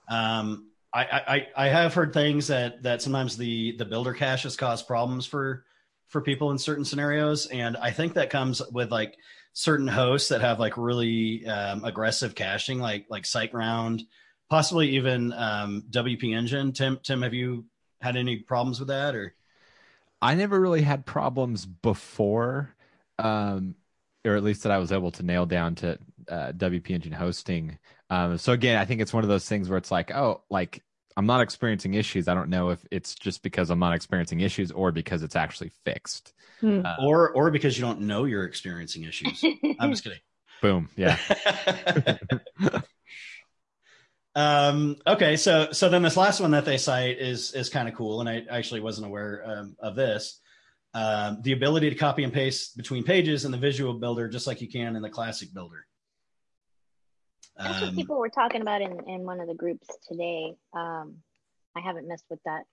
[0.09, 4.87] Um, I, I I have heard things that that sometimes the the builder has caused
[4.87, 5.65] problems for
[6.09, 9.15] for people in certain scenarios, and I think that comes with like
[9.53, 14.01] certain hosts that have like really um, aggressive caching, like like SiteGround,
[14.49, 16.71] possibly even um, WP Engine.
[16.71, 17.65] Tim Tim, have you
[17.99, 19.33] had any problems with that or?
[20.21, 22.75] I never really had problems before,
[23.17, 23.75] um,
[24.25, 25.97] or at least that I was able to nail down to
[26.29, 27.77] uh, WP Engine hosting.
[28.10, 30.84] Um, so again, I think it's one of those things where it's like, oh, like
[31.15, 32.27] I'm not experiencing issues.
[32.27, 35.71] I don't know if it's just because I'm not experiencing issues or because it's actually
[35.84, 36.82] fixed, hmm.
[36.86, 39.43] uh, or or because you don't know you're experiencing issues.
[39.79, 40.19] I'm just kidding.
[40.62, 40.89] Boom.
[40.95, 41.17] Yeah.
[44.39, 47.93] Um, okay, so so then this last one that they cite is is kind of
[47.93, 50.39] cool, and I actually wasn't aware um, of this.
[50.93, 54.62] Um, the ability to copy and paste between pages in the visual builder, just like
[54.62, 55.86] you can in the classic builder.
[57.58, 60.56] That's what um, people were talking about in, in one of the groups today.
[60.73, 61.15] Um,
[61.75, 62.63] I haven't messed with that.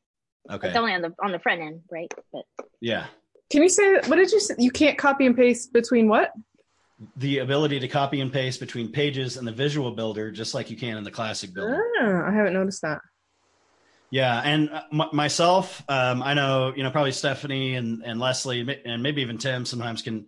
[0.49, 2.13] Okay, it's only on the on the front end, right?
[2.33, 2.45] But
[2.81, 3.07] yeah.
[3.51, 4.55] Can you say what did you say?
[4.57, 6.33] You can't copy and paste between what?
[7.17, 10.77] The ability to copy and paste between pages and the visual builder, just like you
[10.77, 11.85] can in the classic builder.
[12.01, 13.01] Ah, I haven't noticed that.
[14.11, 19.03] Yeah, and m- myself, um, I know you know probably Stephanie and and Leslie and
[19.03, 20.27] maybe even Tim sometimes can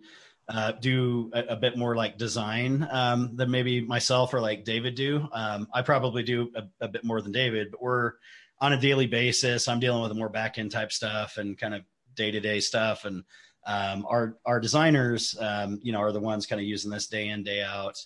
[0.49, 4.95] uh, do a, a, bit more like design um, than maybe myself or like David
[4.95, 5.27] do.
[5.31, 8.13] Um, I probably do a, a, bit more than David, but we're
[8.59, 9.67] on a daily basis.
[9.67, 11.83] I'm dealing with more back end type stuff and kind of
[12.15, 13.05] day to day stuff.
[13.05, 13.25] And
[13.65, 17.27] um, our our designers, um, you know, are the ones kind of using this day
[17.29, 17.97] in day out.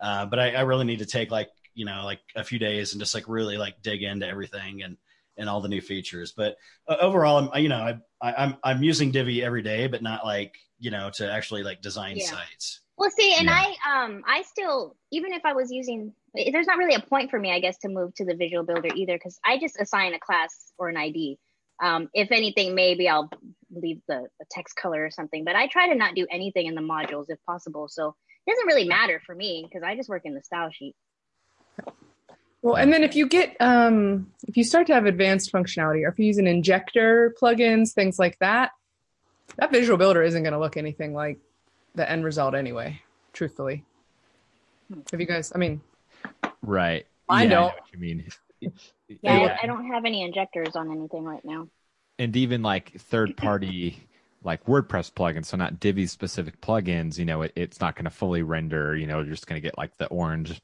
[0.00, 2.92] Uh, but I, I really need to take like you know like a few days
[2.92, 4.96] and just like really like dig into everything and
[5.36, 6.32] and all the new features.
[6.32, 6.56] But
[6.88, 10.24] uh, overall, I'm you know I, I I'm I'm using Divi every day, but not
[10.24, 12.26] like you know to actually like design Yeah.
[12.26, 12.80] sites.
[12.98, 13.58] Well, see, and Yeah.
[13.58, 17.38] I um I still even if I was using there's not really a point for
[17.38, 20.18] me, I guess, to move to the visual builder either because I just assign a
[20.18, 21.38] class or an ID.
[21.82, 23.28] Um, if anything, maybe I'll
[23.74, 26.74] leave the, the text color or something, but I try to not do anything in
[26.74, 27.88] the modules if possible.
[27.88, 28.14] So
[28.46, 30.94] it doesn't really matter for me because I just work in the style sheet.
[32.62, 36.08] Well, and then if you get um, if you start to have advanced functionality, or
[36.08, 38.72] if you use an injector plugins, things like that,
[39.56, 41.38] that visual builder isn't going to look anything like
[41.94, 43.00] the end result anyway.
[43.32, 43.84] Truthfully,
[45.12, 45.52] have you guys?
[45.54, 45.80] I mean,
[46.62, 47.06] Right.
[47.28, 47.60] I Yeah, don't.
[47.60, 48.28] know what you mean.
[48.60, 48.70] Yeah,
[49.22, 49.56] Yeah.
[49.60, 51.68] I, I don't have any injectors on anything right now.
[52.18, 54.06] And even like third party
[54.46, 58.10] like WordPress plugins, so not Divi specific plugins, you know, it, it's not going to
[58.10, 60.62] fully render, you know, you're just going to get like the orange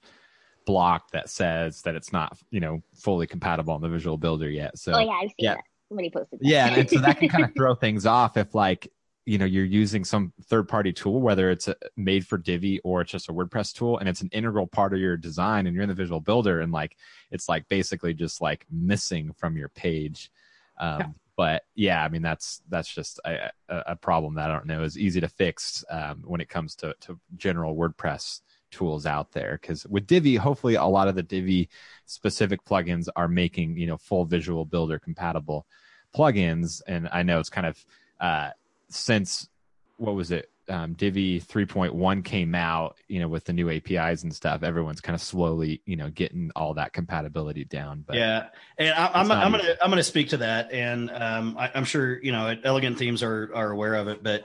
[0.65, 4.79] block that says that it's not, you know, fully compatible on the Visual Builder yet.
[4.79, 5.55] So oh yeah, I've seen yeah.
[5.55, 5.65] that.
[5.89, 6.47] Somebody posted that.
[6.47, 8.91] yeah, and, and so that can kind of throw things off if like
[9.27, 13.03] you know you're using some third party tool, whether it's a, made for Divi or
[13.03, 15.83] it's just a WordPress tool, and it's an integral part of your design, and you're
[15.83, 16.97] in the Visual Builder, and like
[17.31, 20.31] it's like basically just like missing from your page.
[20.79, 21.07] Um, Yeah.
[21.43, 24.97] But yeah, I mean that's that's just a, a problem that I don't know is
[24.97, 29.59] easy to fix um, when it comes to to general WordPress tools out there.
[29.61, 31.69] Because with Divi, hopefully a lot of the Divi
[32.07, 35.67] specific plugins are making you know full Visual Builder compatible
[36.15, 37.85] plugins, and I know it's kind of
[38.21, 38.51] uh,
[38.89, 39.49] since
[39.97, 44.35] what was it um, Divi 3.1 came out, you know, with the new APIs and
[44.35, 48.05] stuff, everyone's kind of slowly, you know, getting all that compatibility down.
[48.07, 48.47] But yeah,
[48.79, 52.23] and I, I'm I'm gonna I'm gonna speak to that, and um, I, I'm sure
[52.23, 54.45] you know elegant themes are are aware of it, but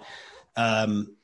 [0.55, 1.15] um,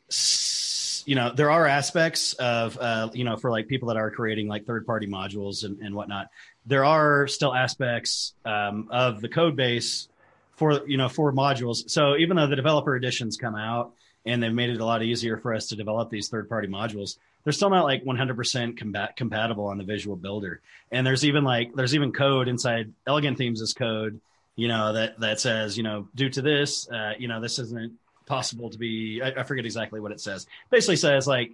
[1.05, 4.47] you know there are aspects of uh, you know for like people that are creating
[4.47, 6.27] like third party modules and, and whatnot.
[6.65, 10.07] There are still aspects um, of the code base
[10.55, 11.89] for you know for modules.
[11.89, 13.93] So even though the developer editions come out
[14.25, 17.17] and they've made it a lot easier for us to develop these third party modules,
[17.43, 20.61] they're still not like 100% combat- compatible on the Visual Builder.
[20.91, 24.21] And there's even like there's even code inside Elegant Themes' is code,
[24.55, 27.93] you know, that that says you know due to this, uh, you know, this isn't
[28.25, 29.21] possible to be.
[29.21, 30.47] I, I forget exactly what it says.
[30.69, 31.51] Basically says like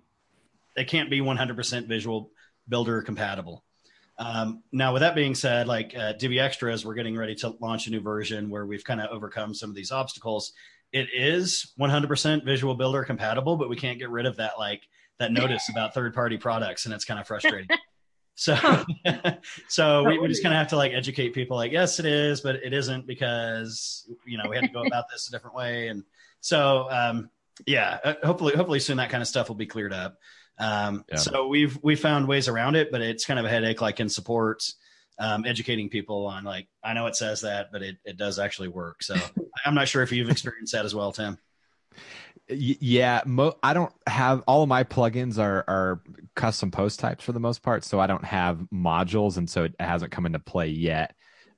[0.75, 2.29] it can't be 100% Visual
[2.67, 3.63] Builder compatible.
[4.17, 7.88] Um, now, with that being said, like uh, Divi Extras, we're getting ready to launch
[7.88, 10.51] a new version where we've kind of overcome some of these obstacles.
[10.91, 14.82] It is 100% Visual Builder compatible, but we can't get rid of that like
[15.19, 17.67] that notice about third party products, and it's kind of frustrating.
[18.36, 18.56] so,
[19.67, 22.41] so we, we just kind of have to like educate people, like yes, it is,
[22.41, 25.88] but it isn't because you know we had to go about this a different way,
[25.89, 26.04] and
[26.41, 27.30] so um,
[27.65, 30.17] yeah, uh, hopefully, hopefully soon that kind of stuff will be cleared up.
[30.58, 31.17] Um, Yeah.
[31.17, 34.10] So we've we found ways around it, but it's kind of a headache, like in
[34.10, 34.63] support,
[35.19, 38.69] um, educating people on like I know it says that, but it, it does actually
[38.69, 39.03] work.
[39.03, 39.15] So
[39.65, 41.38] I'm not sure if you've experienced that as well, Tim.
[42.47, 46.01] Yeah, mo- I don't have all of my plugins are are
[46.36, 49.75] custom post types for the most part, so I don't have modules, and so it
[49.79, 51.13] hasn't come into play yet.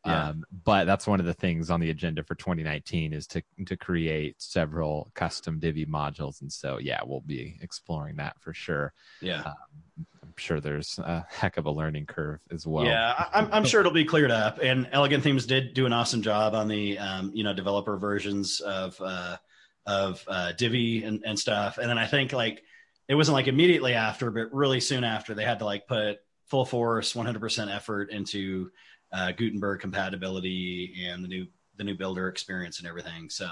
[0.06, 0.30] Yeah.
[0.30, 3.78] Um, but that's one of the things on the agenda for 2019 is to to
[3.78, 8.94] create several custom Divi modules, and so yeah, we'll be exploring that for sure.
[9.22, 9.44] Yeah.
[9.46, 10.06] I'm
[10.42, 12.86] sure there's a heck of a learning curve as well.
[12.86, 14.60] yeah, I'm, I'm sure it'll be cleared up.
[14.62, 18.60] And Elegant Themes did do an awesome job on the um, you know developer versions
[18.60, 19.38] of uh,
[19.86, 21.78] of uh, Divi and, and stuff.
[21.78, 22.64] And then I think like
[23.08, 26.66] it wasn't like immediately after, but really soon after, they had to like put full
[26.66, 28.70] force, 100% effort into
[29.14, 31.46] uh, Gutenberg compatibility and the new
[31.78, 33.30] the new builder experience and everything.
[33.30, 33.48] So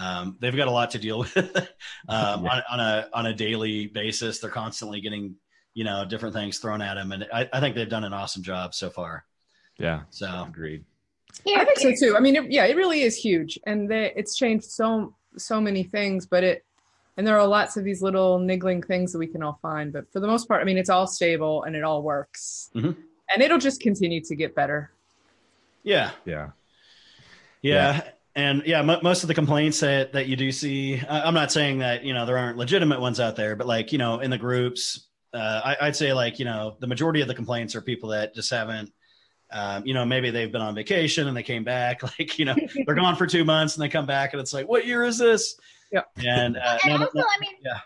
[0.00, 1.44] um, they've got a lot to deal with um,
[2.08, 2.50] Yeah.
[2.50, 4.38] on, on a on a daily basis.
[4.40, 5.36] They're constantly getting
[5.74, 8.42] you know different things thrown at them, and I, I think they've done an awesome
[8.42, 9.24] job so far.
[9.78, 10.84] yeah, So agreed.
[11.44, 12.16] Yeah, I think so too.
[12.16, 15.82] I mean, it, yeah, it really is huge, and they, it's changed so so many
[15.82, 16.26] things.
[16.26, 16.64] But it,
[17.16, 19.92] and there are lots of these little niggling things that we can all find.
[19.92, 22.96] But for the most part, I mean, it's all stable and it all works, Mhm.
[23.34, 24.90] and it'll just continue to get better.
[25.82, 26.50] yeah, Yeah,
[27.62, 28.02] Yeah.
[28.36, 31.52] And yeah, mo most of the complaints that, that you do see, I- I'm not
[31.52, 34.30] saying that, you know, there aren't legitimate ones out there, but like, you know, in
[34.30, 37.80] the groups, uh, I, I'd say like, you know, the majority of the complaints are
[37.80, 38.92] people that just haven't,
[39.52, 42.56] um, you know, maybe they've been on vacation and they came back, like, you know,
[42.86, 45.18] they're gone for two months and they come back and it's like, what year is
[45.18, 45.56] this?
[45.92, 46.02] Yeah.
[46.16, 47.78] And, uh, and no, no, also, no- I mean, yeah.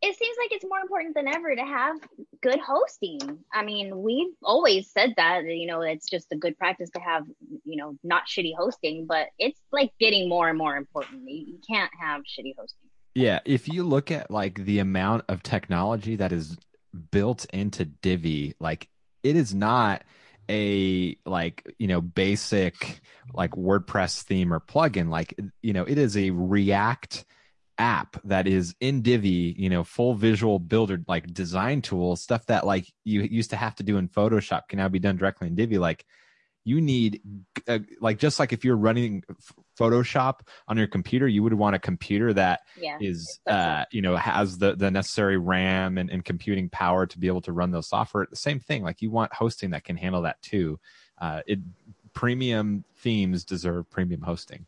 [0.00, 1.96] it seems like it's more important than ever to have
[2.42, 3.38] good hosting.
[3.52, 7.24] I mean, we've always said that, you know, it's just a good practice to have,
[7.64, 11.28] you know, not shitty hosting, but it's like getting more and more important.
[11.28, 12.88] You, you can't have shitty hosting.
[13.14, 16.56] Yeah, if you look at like the amount of technology that is
[17.10, 18.88] built into Divi, like
[19.22, 20.02] it is not
[20.48, 23.00] a like you know basic
[23.32, 25.08] like WordPress theme or plugin.
[25.08, 27.24] Like you know, it is a React
[27.78, 32.66] app that is in Divi, you know, full visual builder like design tool stuff that
[32.66, 35.54] like you used to have to do in Photoshop can now be done directly in
[35.54, 35.78] Divi.
[35.78, 36.04] Like
[36.64, 37.20] you need
[37.66, 39.24] uh, like just like if you're running
[39.78, 44.16] Photoshop on your computer, you would want a computer that Yeah, is uh, you know
[44.16, 47.88] has the the necessary RAM and, and computing power to be able to run those
[47.88, 48.26] software.
[48.28, 50.78] The same thing, like you want hosting that can handle that too.
[51.18, 51.60] Uh, it
[52.12, 54.66] premium themes deserve premium hosting.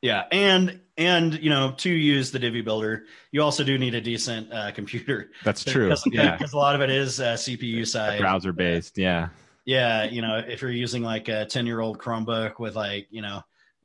[0.00, 4.00] Yeah, and and you know to use the Divi Builder, you also do need a
[4.00, 5.30] decent uh, computer.
[5.44, 5.88] That's true.
[6.04, 8.20] Because, Yeah, because a lot of it is uh, CPU side.
[8.20, 8.96] browser based.
[8.96, 9.28] Yeah,
[9.68, 13.20] Yeah, you know, if you're using like a 10 year old Chromebook with like, you
[13.20, 13.42] know,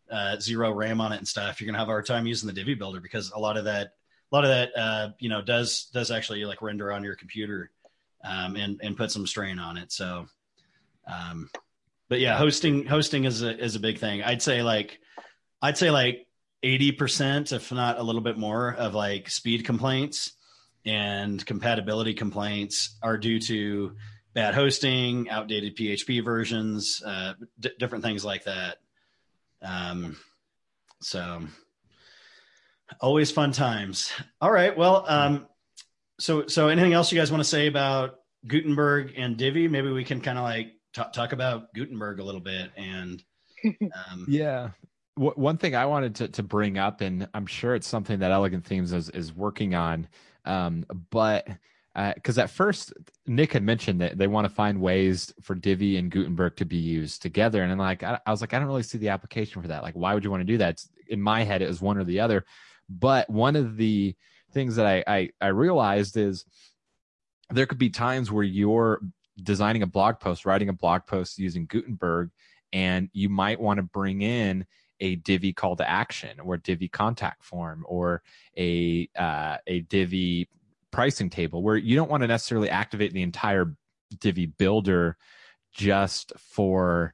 [0.09, 2.53] uh, zero RAM on it and stuff, you're gonna have a hard time using the
[2.53, 3.87] Divi Builder because a lot of that,
[4.31, 7.69] a lot of that, uh, you know, does does actually like render on your computer,
[8.23, 9.91] um, and and put some strain on it.
[9.91, 10.25] So,
[11.05, 11.49] um,
[12.07, 14.23] but yeah, hosting hosting is a is a big thing.
[14.23, 14.99] I'd say like,
[15.61, 16.27] I'd say like
[16.63, 20.31] 80 percent, if not a little bit more, of like speed complaints
[20.85, 23.97] and compatibility complaints are due to
[24.33, 28.77] bad hosting, outdated PHP versions, uh, d- different things like that.
[29.61, 30.17] Um,
[31.01, 31.41] so
[32.99, 34.11] always fun times.
[34.41, 34.75] All right.
[34.75, 35.47] Well, um,
[36.19, 39.67] so, so anything else you guys want to say about Gutenberg and Divi?
[39.67, 43.23] Maybe we can kind of like talk, talk about Gutenberg a little bit and,
[43.65, 44.71] um, Yeah.
[45.15, 48.65] One thing I wanted to, to bring up, and I'm sure it's something that Elegant
[48.65, 50.07] Themes is, is working on,
[50.43, 51.47] um, but
[51.95, 52.93] because at first
[53.27, 56.77] Nick had mentioned that they want to find ways for Divi and Gutenberg to be
[56.77, 59.61] used together, and then like I, I was like, I don't really see the application
[59.61, 59.83] for that.
[59.83, 60.71] Like, why would you want to do that?
[60.71, 62.45] It's, in my head, it was one or the other.
[62.89, 64.15] But one of the
[64.51, 66.45] things that I, I, I realized is
[67.49, 69.01] there could be times where you're
[69.41, 72.31] designing a blog post, writing a blog post using Gutenberg,
[72.71, 74.65] and you might want to bring in
[74.99, 78.21] a Divi call to action or Divi contact form or
[78.57, 80.47] a uh, a Divi
[80.93, 83.75] pricing table where you don't want to necessarily activate the entire
[84.19, 85.17] Divi builder
[85.73, 87.13] just for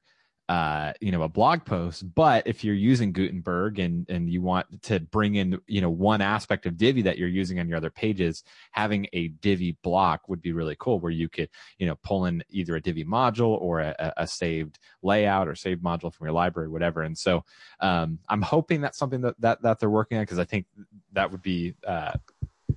[0.49, 2.03] uh, you know a blog post.
[2.15, 6.21] But if you're using gutenberg and and you want to bring in you know one
[6.21, 10.41] aspect of divi that you're using on your other pages having a divi block would
[10.41, 13.79] be really cool where you could you know pull in either a divi module or
[13.79, 17.03] a, a saved layout or saved module from your library whatever.
[17.03, 17.45] And so
[17.79, 20.65] um, i'm hoping that's something that that, that they're working on because i think
[21.13, 22.13] that would be uh,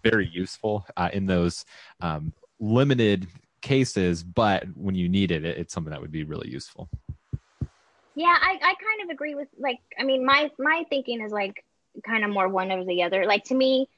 [0.03, 1.65] very useful uh, in those
[2.01, 3.27] um, limited
[3.61, 6.89] cases but when you need it, it it's something that would be really useful
[8.15, 11.65] Yeah, I, I kind of agree with like I mean my my thinking is like
[12.07, 13.25] kind of more one or the other.
[13.25, 13.89] Like to me,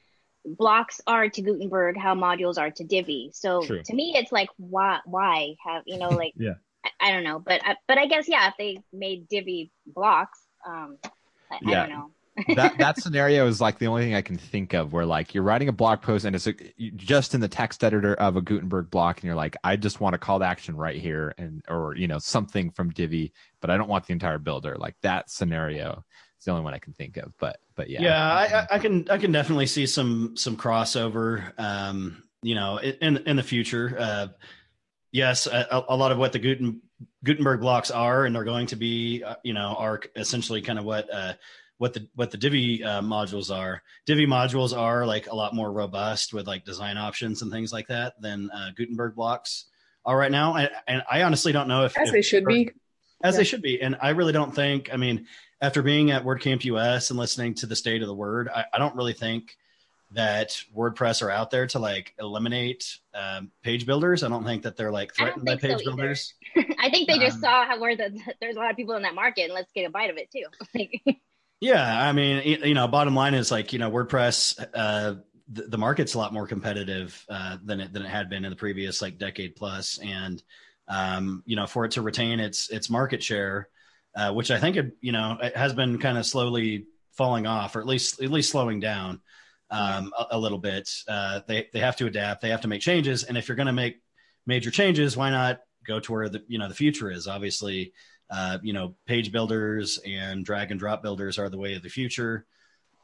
[0.45, 3.31] blocks are to Gutenberg how modules are to Divi.
[3.33, 3.81] So True.
[3.83, 6.55] to me, it's like why why have you know like Yeah.
[6.85, 10.39] I, I don't know, but I, but I guess yeah, if they made Divi blocks,
[10.65, 10.97] um,
[11.51, 11.81] I, I Yeah.
[11.81, 12.11] don't know.
[12.55, 15.43] That that scenario is like the only thing I can think of where like you're
[15.43, 16.53] writing a blog post and it's a,
[16.95, 20.15] just in the text editor of a Gutenberg block and you're like I just want
[20.15, 23.77] a call to action right here and or you know something from Divi but I
[23.77, 26.03] don't want the entire builder like that scenario
[26.39, 29.09] is the only one I can think of but but yeah yeah, I, I- can
[29.09, 31.57] I can definitely see some some crossover.
[31.59, 33.95] Um, you know, in in the future.
[33.97, 34.27] Uh,
[35.11, 36.81] yes, a, a lot of what the Guten,
[37.23, 40.85] Gutenberg blocks are, and they're going to be, uh, you know, are essentially kind of
[40.85, 41.33] what uh,
[41.77, 43.81] what the what the Divi uh, modules are.
[44.05, 47.87] Divi modules are like a lot more robust with like design options and things like
[47.87, 49.65] that than uh, Gutenberg blocks
[50.05, 50.55] are right now.
[50.55, 52.69] And, and I honestly don't know if As if- they should be.
[53.23, 53.37] as Yeah.
[53.39, 53.81] they should be.
[53.81, 55.25] And I really don't think, I mean,
[55.61, 58.77] after being at WordCamp US and listening to the state of the word, I, I
[58.77, 59.57] don't really think
[60.11, 64.23] that WordPress are out there to like eliminate um, page builders.
[64.23, 66.33] I don't think that they're like threatened by think so page builders.
[66.79, 69.01] I think they just Um, saw how where the there's a lot of people in
[69.01, 70.45] that market, and let's get a bite of it too.
[71.61, 75.15] Yeah, I mean, you know, bottom line is like you know, WordPress, uh,
[75.47, 78.49] the, the market's a lot more competitive uh, than it than it had been in
[78.49, 80.41] the previous like decade plus, and
[80.87, 83.69] um, you know, for it to retain its its market share,
[84.15, 87.75] uh, which I think it you know it has been kind of slowly falling off,
[87.75, 89.21] or at least at least slowing down
[89.71, 90.89] um, a, a little bit.
[91.07, 93.67] Uh, they they have to adapt, they have to make changes, and if you're going
[93.67, 94.01] to make
[94.45, 97.27] major changes, why not go to where the you know the future is?
[97.27, 97.93] Obviously,
[98.29, 101.89] uh, you know, page builders and drag and drop builders are the way of the
[101.89, 102.45] future.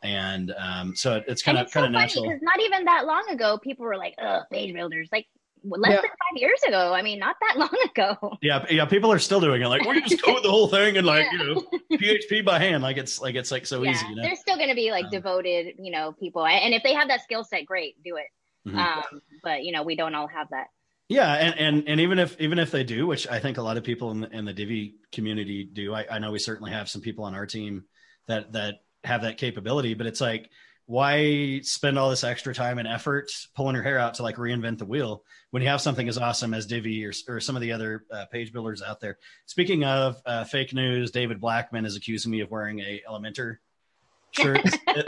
[0.03, 2.23] and um, so it, it's And kind of it's so kind of natural.
[2.25, 5.27] because not even that long ago, people were like, "Ugh, page builders." Like
[5.63, 6.01] less Yeah.
[6.01, 6.91] than five years ago.
[6.91, 8.37] I mean, not that long ago.
[8.41, 9.67] Yeah, yeah, people are still doing it.
[9.67, 11.61] Like, we just code the whole thing and like you know
[11.91, 12.81] PHP by hand.
[12.81, 14.07] Like it's like it's like so yeah, easy.
[14.09, 14.23] You know?
[14.23, 17.09] there's still going to be like Um, devoted, you know, people, and if they have
[17.09, 18.25] that skill set, great, do it.
[18.67, 18.77] Mhm.
[18.77, 20.67] Um, but you know, we don't all have that.
[21.11, 23.75] Yeah, and, and and even if even if they do, which I think a lot
[23.75, 26.89] of people in the in the Divi community do, I, I know we certainly have
[26.89, 27.83] some people on our team
[28.27, 29.93] that that have that capability.
[29.93, 30.49] But it's like,
[30.85, 34.77] why spend all this extra time and effort pulling your hair out to like reinvent
[34.77, 37.73] the wheel when you have something as awesome as Divi or or some of the
[37.73, 39.17] other uh, page builders out there?
[39.47, 43.57] Speaking of uh, fake news, David Blackman is accusing me of wearing a Elementor
[44.31, 44.61] shirt.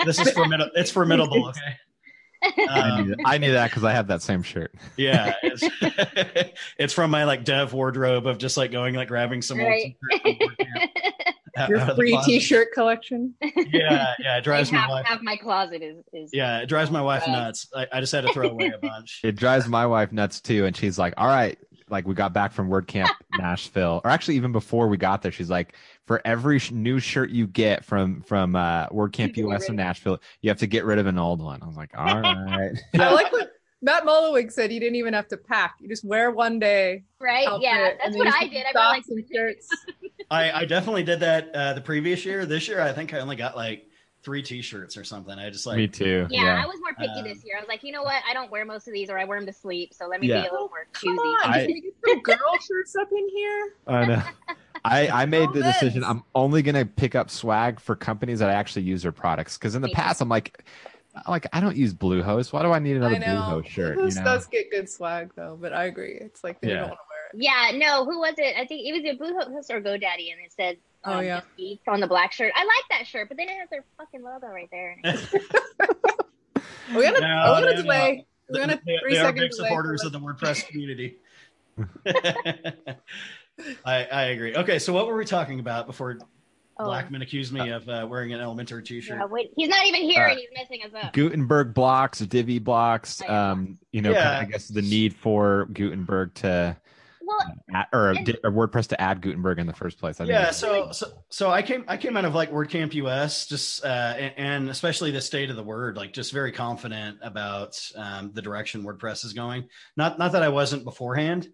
[0.04, 0.72] this is formidable.
[0.76, 1.48] It's formidable.
[1.48, 1.78] Okay.
[2.44, 4.74] I Um, knew, I knew that because I have that same shirt.
[4.98, 5.64] yeah, it's,
[6.78, 9.96] it's from my like dev wardrobe of just like going like grabbing some old Right.
[10.12, 10.82] t-shirts from
[11.56, 12.20] out- Your out of the free.
[12.26, 13.36] T-shirt collection.
[13.42, 15.06] Yeah, yeah, it drives Like, my wife.
[15.06, 17.32] half my closet is is Yeah, it drives my wife Right.
[17.32, 17.68] nuts.
[17.76, 19.22] I, I just had to throw away a bunch.
[19.24, 21.58] It drives my wife nuts too, and she's like, "All right."
[21.94, 25.50] Like we got back from WordCamp Nashville, or actually even before we got there, she's
[25.50, 25.76] like,
[26.06, 29.62] "For every sh- new shirt you get from from uh, WordCamp have to get US
[29.62, 29.76] rid in.
[29.78, 32.72] Nashville, you have to get rid of an old one." I was like, "All right."
[33.00, 34.74] I like what Matt Mullenweg said.
[34.74, 35.76] You didn't even have to pack.
[35.80, 37.04] You just wear one day.
[37.20, 37.48] right.
[37.48, 38.66] outfit, yeah, that's what I did.
[38.66, 39.70] I brought like socks and shirts.
[40.32, 42.46] I, I definitely did that uh, the previous year.
[42.46, 43.88] This year, I think I only got like
[44.24, 45.38] three T-shirts or something.
[45.38, 46.28] I just like Me too.
[46.30, 46.64] Yeah, Yeah.
[46.64, 47.58] I was more picky Um, this year.
[47.58, 48.22] I was like, you know what?
[48.28, 49.94] I don't wear most of these, or I wear them to sleep.
[49.94, 50.42] So let me Yeah.
[50.44, 51.16] be a little more choosy.
[51.16, 51.48] Come choosy.
[51.48, 53.74] on, I- can you get some girl shirts up in here?
[53.88, 54.24] I know.
[54.86, 56.04] I, I made the All decision.
[56.04, 59.58] I'm only gonna pick up swag for companies that I actually use their products.
[59.58, 60.66] Because in the Me past, I'm like,
[61.28, 62.52] like I don't use Bluehost.
[62.52, 63.62] Why do I need another I know.
[63.62, 63.98] Bluehost shirt?
[63.98, 64.24] You know?
[64.24, 66.18] does get good swag though, but I agree.
[66.20, 66.74] It's like they Yeah.
[66.80, 67.44] don't want to wear it.
[67.44, 68.56] Yeah, no, who was it?
[68.58, 71.42] I think it was a Bluehost or GoDaddy, and it said, Oh, um, yeah.
[71.60, 72.52] just on the black shirt.
[72.56, 74.98] I like that shirt, but they didn't have their fucking logo right there.
[76.94, 78.26] We're gonna, No, we're gonna no, delay.
[78.50, 81.18] We're gonna they, three they are big supporters of the WordPress community.
[83.86, 84.56] I, I agree.
[84.56, 86.20] Okay, so what were we talking about before
[86.80, 89.20] Oh, Blackman accused me of uh, wearing an Elementor T-shirt?
[89.20, 91.14] yeah, wait, he's not even here, Uh, and he's messing us up.
[91.14, 93.22] Gutenberg blocks, Divi blocks.
[93.30, 94.40] Um, you know, Yeah.
[94.40, 96.76] I guess the need for Gutenberg to
[97.40, 100.20] Well, add, or, And- or WordPress to add Gutenberg in the first place.
[100.20, 103.46] I think yeah so, so so i came i came out of like wordcamp us
[103.48, 107.80] just uh and, and especially the state of the word like just very confident about
[107.96, 109.68] um, the direction wordpress is going
[109.98, 111.48] not not that i wasn't beforehand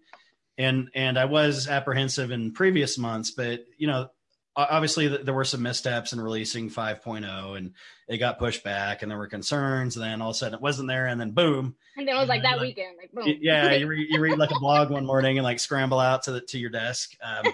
[0.58, 4.10] and and i was apprehensive in previous months but you know o-
[4.56, 7.72] obviously th- there were some missteps in releasing 5.0 and
[8.08, 10.60] it got pushed back and there were concerns and then all of a sudden it
[10.60, 13.38] wasn't there and then boom and then it was like that Like, weekend, like boom.
[13.40, 16.32] Yeah you read, you read like a blog one morning and like scramble out to
[16.32, 17.44] the to your desk um,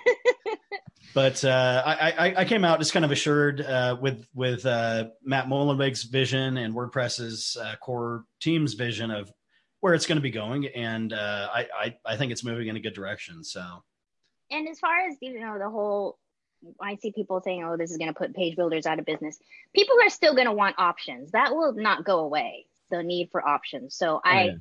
[1.14, 5.06] but uh, I, I I came out just kind of assured uh, with with uh,
[5.22, 9.32] Matt Mullenweg's vision and WordPress's uh, core team's vision of
[9.80, 12.76] where it's going to be going, and uh, I, I I think it's moving in
[12.76, 13.44] a good direction.
[13.44, 13.64] So
[14.50, 16.18] And as far as you know, the whole,
[16.80, 19.38] I see people saying, "Oh, this is going to put page builders out of business."
[19.74, 21.32] People are still going to want options.
[21.32, 22.66] That will not go away.
[22.90, 23.96] The need for options.
[23.96, 24.54] So I,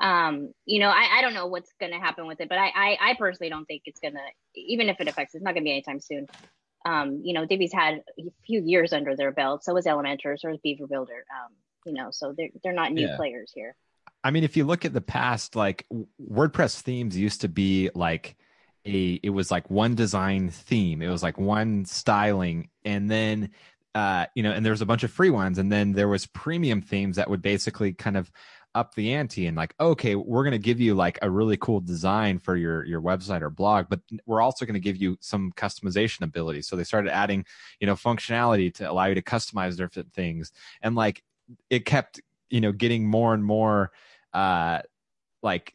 [0.00, 0.26] yeah.
[0.26, 2.72] um, you know, I, I don't know what's going to happen with it, but I,
[2.74, 5.62] I, I personally don't think it's going to, even if it affects, it's not going
[5.62, 6.28] to be anytime soon.
[6.84, 9.62] Um, you know, Divi's had a few years under their belt.
[9.62, 11.24] So was Elementor, so was Beaver Builder.
[11.30, 11.52] Um,
[11.86, 13.16] you know, so they're they're not new Yeah.
[13.16, 13.76] players here.
[14.24, 15.86] I mean, if you look at the past, like
[16.20, 18.36] WordPress themes used to be like
[18.88, 21.02] a, it was like one design theme.
[21.02, 23.50] It was like one styling, and then,
[23.94, 26.26] uh, you know, and there was a bunch of free ones, and then there was
[26.26, 28.32] premium themes that would basically kind of
[28.74, 31.80] up the ante and like, okay, we're going to give you like a really cool
[31.80, 35.52] design for your your website or blog, but we're also going to give you some
[35.56, 36.62] customization ability.
[36.62, 37.44] So they started adding,
[37.80, 41.22] you know, functionality to allow you to customize different things, and like
[41.70, 42.20] it kept,
[42.50, 43.90] you know, getting more and more
[44.32, 44.80] uh
[45.42, 45.74] like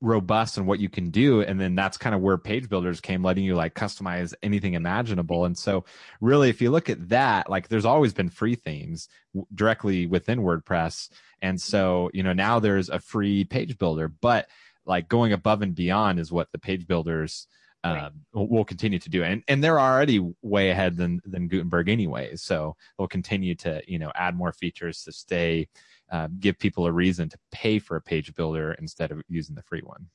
[0.00, 1.42] robust in what you can do.
[1.42, 5.44] And then that's kind of where page builders came letting you like customize anything imaginable.
[5.44, 5.84] And so
[6.20, 9.08] really if you look at that like there's always been free themes
[9.54, 11.10] directly within wordpress.
[11.40, 14.08] And so you know now there's a free page builder.
[14.08, 14.48] But
[14.86, 17.46] like going above and beyond is what the page builders
[17.84, 18.46] uh, Right.
[18.48, 19.22] will continue to do.
[19.22, 23.98] And and they're already way ahead than than gutenberg anyways so they'll continue to you
[23.98, 25.68] know add more features to stay
[26.10, 29.62] uh, give people a reason to pay for a page builder instead of using the
[29.62, 30.06] free one.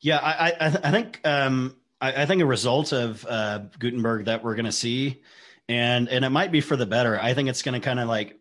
[0.00, 4.42] yeah, I I, I think um, I, I think a result of uh, Gutenberg that
[4.42, 5.22] we're going to see,
[5.68, 7.20] and and it might be for the better.
[7.20, 8.38] I think it's going to kind of like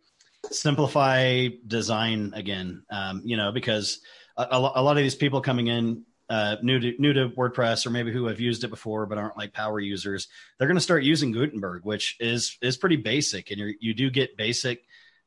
[0.51, 2.83] simplify design again.
[2.89, 3.99] Um, you know, because
[4.37, 7.85] a, a a lot of these people coming in uh, new to new to WordPress
[7.85, 10.27] or maybe who have used it before but aren't like power users,
[10.57, 14.09] they're going to start using Gutenberg, which is is pretty basic, and you you do
[14.09, 14.83] get basic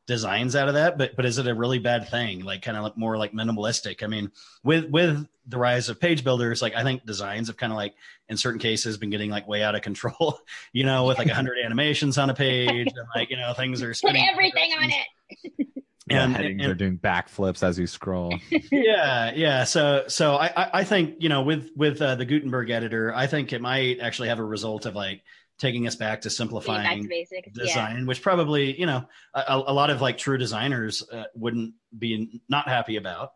[0.07, 0.98] designs out of that.
[0.98, 2.44] But but is it a really bad thing?
[2.44, 4.03] Like kind of like more like minimalistic.
[4.03, 4.30] I mean,
[4.64, 7.94] with with the rise of page builders, like I think designs have kind of like
[8.28, 10.38] in certain cases been getting like way out of control.
[10.72, 13.82] You know, with like a hundred animations on a page, and like you know things
[13.82, 15.66] are Put everything on it.
[16.09, 18.34] Yeah, And- headings and- are doing backflips as you scroll.
[18.72, 22.70] yeah yeah so so i I- i think you know with with uh, the gutenberg
[22.70, 25.22] editor i think it might actually have a result of like
[25.63, 27.49] taking us back to Getting back to simplifying basics.
[27.55, 27.65] Yeah.
[27.65, 32.43] design which probably you know a, a lot of like true designers uh, wouldn't be
[32.51, 33.33] not happy about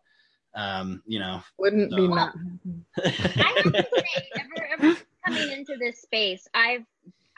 [0.54, 2.14] um you know Wouldn't be No.
[2.14, 2.34] not.
[3.04, 4.96] I have to say, ever, ever
[5.26, 6.84] coming into this space, I've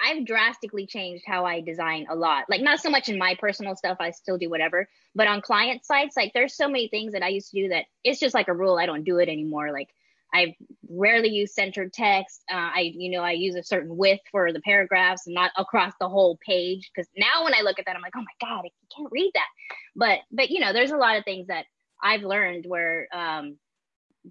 [0.00, 2.44] I've drastically changed how I design a lot.
[2.48, 5.84] Like not so much in my personal stuff, I still do whatever, but on client
[5.84, 8.46] sites, like there's so many things that I used to do that it's just like
[8.48, 8.78] a rule.
[8.78, 9.72] I don't do it anymore.
[9.72, 9.88] Like
[10.32, 10.54] I
[10.88, 12.42] rarely use centered text.
[12.50, 15.92] Uh, I you know I use a certain width for the paragraphs and not across
[16.00, 16.90] the whole page.
[16.94, 19.30] Because now when I look at that, I'm like, oh my god, I can't read
[19.34, 19.48] that.
[19.96, 21.66] But but you know, there's a lot of things that
[22.02, 23.56] I've learned where um,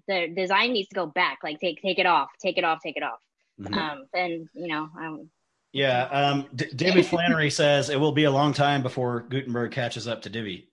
[0.06, 1.38] the design needs to go back.
[1.42, 3.18] Like take take it off, take it off, take it off.
[3.60, 3.76] Mhm.
[3.76, 5.30] Um, then you know, um,
[5.72, 10.08] yeah um D- david flannery says it will be a long time before gutenberg catches
[10.08, 10.66] up to divi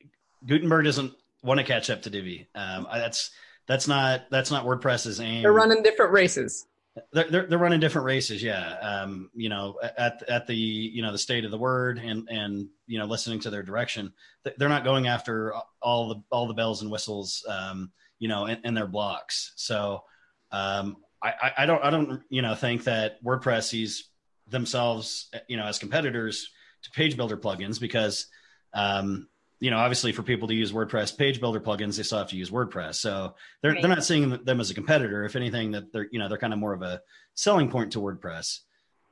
[0.45, 1.13] gutenberg doesn't
[1.43, 3.31] want to catch up to divi um I- that's
[3.67, 5.41] that's not that's not wordpress's aim.
[5.41, 6.67] They're running different races.
[7.11, 8.77] they're, they're, they're running different races yeah.
[8.79, 12.67] Um you know at at the you know the state of the word and and
[12.87, 14.13] you know listening to their direction
[14.57, 18.73] they're not going after all the all the bells and whistles um you know in,
[18.73, 19.53] their blocks.
[19.55, 20.03] So
[20.51, 24.09] um I, I i don't i don't you know think that wordpress sees
[24.47, 26.49] themselves you know as competitors
[26.83, 28.27] to page builder plugins because
[28.73, 29.27] um
[29.59, 32.35] you know obviously for people to use wordpress page builder plugins they still have to
[32.35, 33.81] use wordpress so they're Right.
[33.81, 35.23] they're not seeing them as a competitor.
[35.23, 37.01] If anything, that they're you know they're kind of more of a
[37.35, 38.59] selling point to WordPress.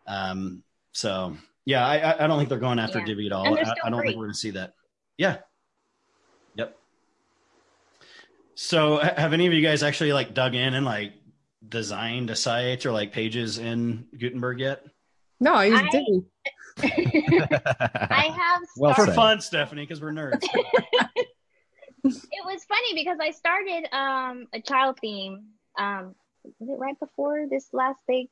[0.05, 3.05] Um, so yeah, I I- I don't think they're going after Yeah.
[3.05, 3.57] Divi at all.
[3.57, 4.73] I, I don't think we're going to see that.
[5.17, 5.37] Yeah.
[6.55, 6.75] Yep.
[8.55, 11.13] So have any of you guys actually like dug in and like
[11.67, 14.83] designed a site or like pages in Gutenberg yet?
[15.39, 16.23] No, I use I- Divi.
[16.81, 19.11] I have Well For started.
[19.11, 19.15] said.
[19.15, 20.41] fun, Stephanie, because we're nerds.
[22.03, 25.45] it was funny because I started um a child theme.
[25.77, 26.15] Um,
[26.59, 28.27] was it right before this last big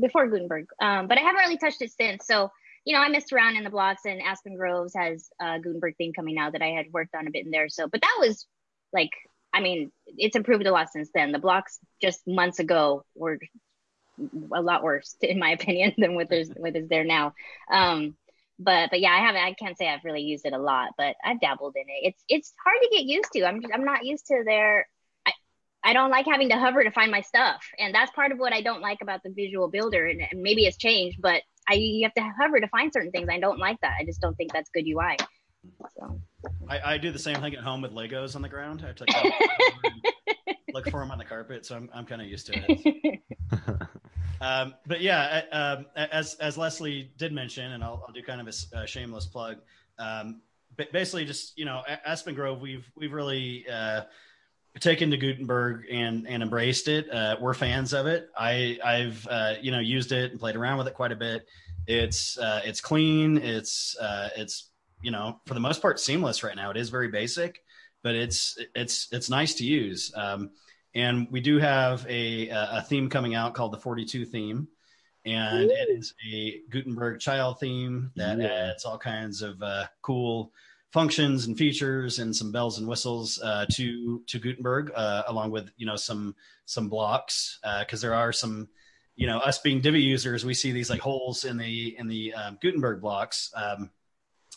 [0.00, 0.66] before Gutenberg?
[0.80, 2.26] Um, but I haven't really touched it since.
[2.26, 2.50] So
[2.84, 6.12] you know, I messed around in the blocks, and Aspen Groves has a Gutenberg theme
[6.12, 7.68] coming out that I had worked on a bit in there.
[7.70, 8.46] So, but that was
[8.92, 9.10] like,
[9.54, 11.32] I mean, it's improved a lot since then.
[11.32, 13.38] The blocks just months ago were
[14.52, 17.34] a lot worse, in my opinion, than what there's what is there now.
[17.70, 18.16] Um,
[18.58, 19.42] but but yeah, I haven't.
[19.42, 22.08] I can't say I've really used it a lot, but I've dabbled in it.
[22.08, 23.44] It's it's hard to get used to.
[23.44, 24.88] I'm just, I'm not used to their.
[25.26, 25.32] I
[25.82, 28.52] I don't like having to hover to find my stuff, and that's part of what
[28.52, 30.06] I don't like about the visual builder.
[30.06, 33.28] And, and maybe it's changed, but I you have to hover to find certain things.
[33.28, 33.94] I don't like that.
[33.98, 35.16] I just don't think that's good UI.
[35.96, 36.20] So
[36.68, 38.82] I, I do the same thing at home with Legos on the ground.
[38.84, 40.36] I have to like,
[40.74, 43.20] look for them on the carpet, so I'm I'm kind of used to it.
[44.40, 48.54] Um, but yeah, um, as as Leslie did mention, and I'll, I'll do kind of
[48.74, 49.56] a shameless plug.
[49.98, 50.42] Um,
[50.76, 54.02] ba- basically, just you know, Aspen Grove, we've we've really uh,
[54.80, 57.10] taken to Gutenberg and and embraced it.
[57.10, 58.28] Uh, we're fans of it.
[58.36, 61.46] I I've uh, you know used it and played around with it quite a bit.
[61.86, 63.38] It's uh, it's clean.
[63.38, 64.70] It's uh, it's
[65.02, 66.70] you know for the most part seamless right now.
[66.70, 67.62] It is very basic,
[68.04, 70.12] but it's it's it's nice to use.
[70.14, 70.50] Um,
[70.94, 74.68] and we do have a a theme coming out called the 42 theme
[75.26, 78.70] and it is a gutenberg child theme that Yeah.
[78.70, 80.52] adds all kinds of uh, cool
[80.92, 85.70] functions and features and some bells and whistles uh, to to gutenberg uh, along with
[85.76, 86.36] you know some
[86.66, 88.68] some blocks because there are some
[89.16, 92.32] you know us being divi users we see these like holes in the in the
[92.34, 93.90] um, gutenberg blocks um,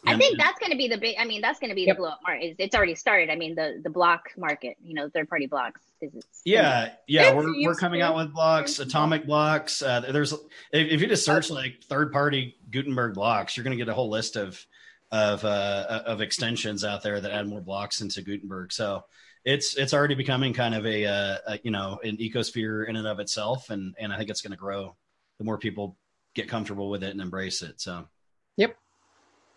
[0.06, 1.16] I and- think that's going to be the big.
[1.20, 1.95] I mean, that's going to be Yep.
[1.95, 2.45] the blow up market.
[2.45, 3.30] It's, it's already started.
[3.30, 4.78] I mean, the the block market.
[4.84, 5.82] You know, third party blocks.
[6.00, 9.82] 'cause it's Yeah, yeah, It's we're we're coming out with blocks, atomic blocks.
[9.82, 10.39] Uh, there's if,
[10.72, 14.10] if you just search like third party Gutenberg blocks, you're going to get a whole
[14.10, 14.64] list of
[15.12, 18.72] of uh, of extensions out there that add more blocks into Gutenberg.
[18.72, 19.06] So
[19.45, 23.08] it's it's already becoming kind of a, uh, a you know an ecosphere in and
[23.08, 24.95] of itself, and and I think it's going to grow
[25.39, 25.98] the more people
[26.36, 27.80] get comfortable with it and embrace it.
[27.82, 28.08] So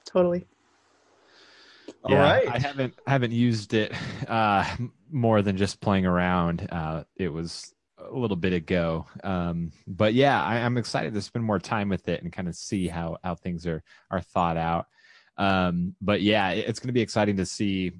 [0.06, 0.46] Totally.
[2.04, 3.92] all Yeah, right, I haven't I haven't used it
[4.28, 4.64] uh,
[5.10, 6.66] more than just playing around.
[6.70, 11.44] Uh, it was a little bit ago, um, but yeah, I, I'm excited to spend
[11.44, 14.86] more time with it and kind of see how how things are are thought out.
[15.36, 17.92] Um, but yeah, it- it's going to be exciting to see,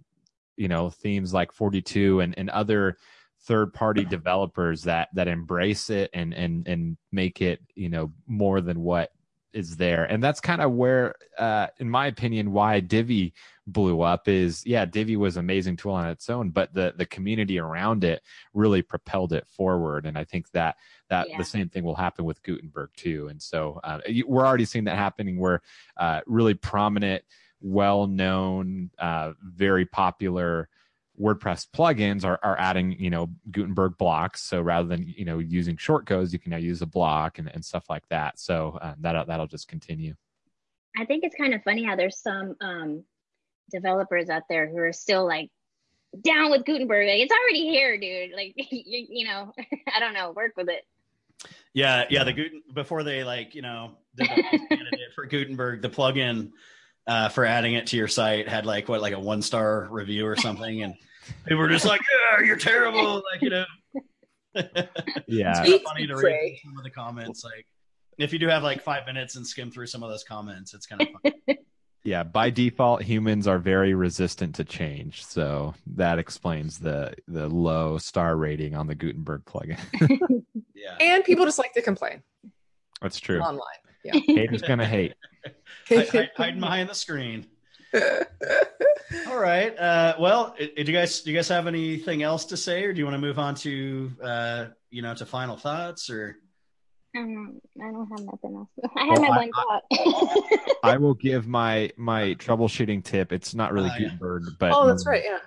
[0.57, 2.97] you know, themes like 42 and and other
[3.45, 8.61] third party developers that that embrace it and and and make it you know more
[8.61, 9.11] than what
[9.53, 10.05] is there.
[10.05, 13.33] And that's kind of where uh in my opinion why divi
[13.67, 17.07] blew up is yeah divi was an amazing tool on its own but the the
[17.07, 18.21] community around it
[18.53, 20.07] really propelled it forward.
[20.07, 20.77] And i think that
[21.09, 21.39] that Yeah.
[21.39, 23.29] the same thing will happen with gutenberg too.
[23.29, 25.61] And so uh, we're already seeing that happening where
[25.97, 27.23] uh, really prominent
[27.61, 30.69] well known uh, very popular
[31.21, 34.43] WordPress plugins are, are adding, you know, Gutenberg blocks.
[34.43, 37.51] So rather than, you know, using short codes, you can now use a block and,
[37.53, 38.39] and stuff like that.
[38.39, 40.15] So uh, that'll, that'll just continue.
[40.97, 43.05] I think it's kind of funny how there's some um,
[43.71, 45.51] developers out there who are still like
[46.21, 47.07] down with Gutenberg.
[47.07, 48.35] Like, it's already here, dude.
[48.35, 49.53] Like, you, you know,
[49.95, 50.85] I don't know, work with it.
[51.73, 52.25] Yeah, yeah.
[52.25, 54.25] The Guten before they like you know the
[54.69, 56.51] candidate for Gutenberg, the plugin
[57.07, 60.27] uh, for adding it to your site had like what like a one star review
[60.27, 60.95] or something, and
[61.45, 62.01] people were just like,
[62.39, 63.65] "Yeah, you're terrible." Like you know,
[65.27, 65.51] Yeah.
[65.51, 67.45] it's kind of funny to read some of the comments.
[67.45, 67.67] Like
[68.19, 70.87] if you do have like five minutes and skim through some of those comments, it's
[70.87, 71.57] kind of fun.
[72.03, 72.23] Yeah.
[72.23, 75.23] By default, humans are very resistant to change.
[75.27, 79.79] So that explains the, the low star rating on the Gutenberg plugin.
[80.75, 80.97] yeah.
[80.99, 82.23] And people just like to complain
[83.03, 83.41] That's true.
[83.41, 83.61] online.
[84.03, 85.13] Yeah, haters gonna hate.
[85.91, 87.45] Hide, hide, hiding behind the screen.
[89.29, 89.77] All right.
[89.79, 92.93] Uh, well, i- did you guys do you guys have anything else to say, or
[92.93, 96.37] do you want to move on to uh, you know to final thoughts or?
[97.17, 98.69] Um, I don't have nothing else.
[98.97, 100.69] I have Oh, my I- one thought.
[100.85, 103.33] I will give my my troubleshooting tip.
[103.33, 104.11] It's not really yeah.
[104.11, 105.23] Gutenberg, but oh, that's right.
[105.25, 105.39] Yeah.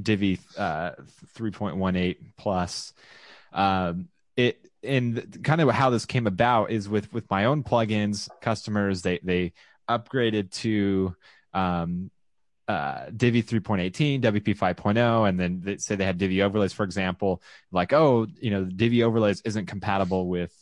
[0.00, 0.90] Divi uh,
[1.38, 2.92] 3.18 plus.
[3.52, 8.28] Um, it and kind of how this came about is with with my own plugins.
[8.40, 9.52] Customers they they
[9.88, 11.14] upgraded to
[11.54, 12.10] um,
[12.66, 17.42] uh, Divi 3.18, WP 5.0, and then they say they had Divi overlays, for example.
[17.70, 20.52] Like, oh, you know, Divi overlays isn't compatible with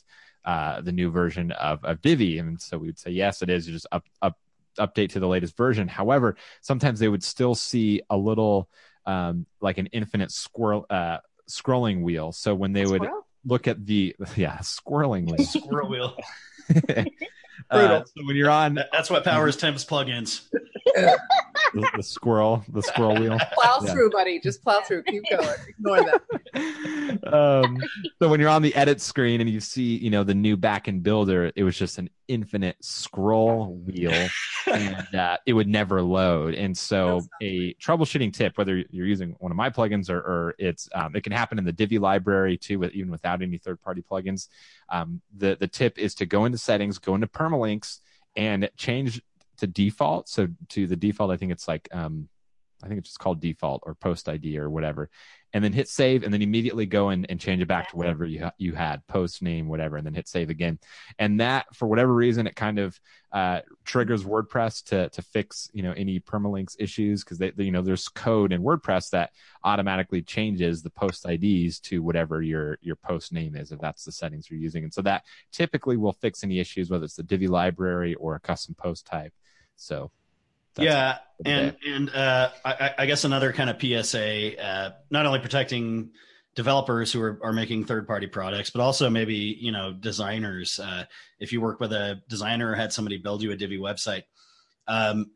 [0.45, 3.67] uh, the new version of, of Divi, and so we would say yes, it is.
[3.67, 4.37] You just up up
[4.79, 5.87] update to the latest version.
[5.87, 8.69] However, sometimes they would still see a little
[9.07, 11.19] um, like an infinite squirrel uh,
[11.49, 12.33] scrolling wheel.
[12.33, 13.07] So when they would
[13.45, 15.47] look at the yeah squirreling wheel.
[15.47, 16.17] Squirrel wheel.
[17.73, 20.49] uh, so when you're on That's what powers Tim's plugins.
[21.75, 23.39] the, the squirrel, the squirrel wheel.
[23.55, 23.93] Plow Yeah.
[23.93, 24.41] through, buddy.
[24.41, 25.03] Just plow through.
[25.05, 25.49] Keep going.
[25.69, 27.23] Ignore that.
[27.33, 27.79] um,
[28.21, 31.03] so when you're on the edit screen and you see, you know, the new backend
[31.03, 34.29] builder, it was just an infinite scroll wheel,
[34.67, 36.55] and uh, it would never load.
[36.55, 40.89] And so, a troubleshooting tip, whether you're using one of my plugins or, or it's,
[40.95, 44.49] um, it can happen in the Divi library too, with even without any third-party plugins.
[44.89, 48.01] Um, the the tip is to go into settings, go into permalinks,
[48.37, 49.23] and change
[49.63, 50.29] to default.
[50.29, 52.29] So to the default, I think it's like um,
[52.85, 55.09] I think it's just called default or post ID or whatever,
[55.53, 58.25] and then hit save, and then immediately go in and change it back to whatever
[58.27, 60.81] you ha- you had post name whatever, and then hit save again.
[61.17, 62.99] And that for whatever reason, it kind of
[63.31, 67.71] uh, triggers WordPress to to fix you know any permalinks issues because they, they- you
[67.71, 69.31] know there's code in WordPress that
[69.63, 74.11] automatically changes the post IDs to whatever your your post name is if that's the
[74.11, 77.47] settings you're using, and so that typically will fix any issues whether it's the Divi
[77.47, 79.33] library or a custom post type.
[79.83, 80.11] So
[80.75, 85.27] that's yeah, and and uh, I, I- I guess another kind of PSA, uh, not
[85.27, 86.11] only protecting
[86.55, 90.79] developers who are, are making third party products, but also maybe you know designers.
[90.79, 91.05] Uh,
[91.41, 94.23] if you work with a designer or had somebody build you a Divi website,
[94.87, 95.31] um,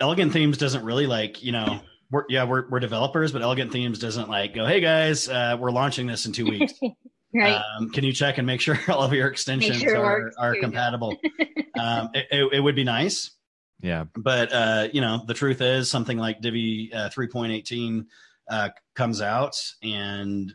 [0.00, 1.80] Elegant Themes doesn't really like you know.
[2.10, 5.70] We're, yeah, we're, we're developers, but Elegant Themes doesn't like go, hey guys, uh, we're
[5.70, 6.74] launching this in two weeks.
[7.34, 7.58] right.
[7.78, 10.56] Um, can you check and make sure all of your extensions sure are, are Here
[10.56, 10.66] you go.
[10.66, 11.16] compatible?
[11.78, 13.32] um, it, it, it would be nice,
[13.80, 14.04] yeah.
[14.16, 18.06] but uh, you know, the truth is something like Divi uh, 3.18
[18.50, 20.54] uh, comes out and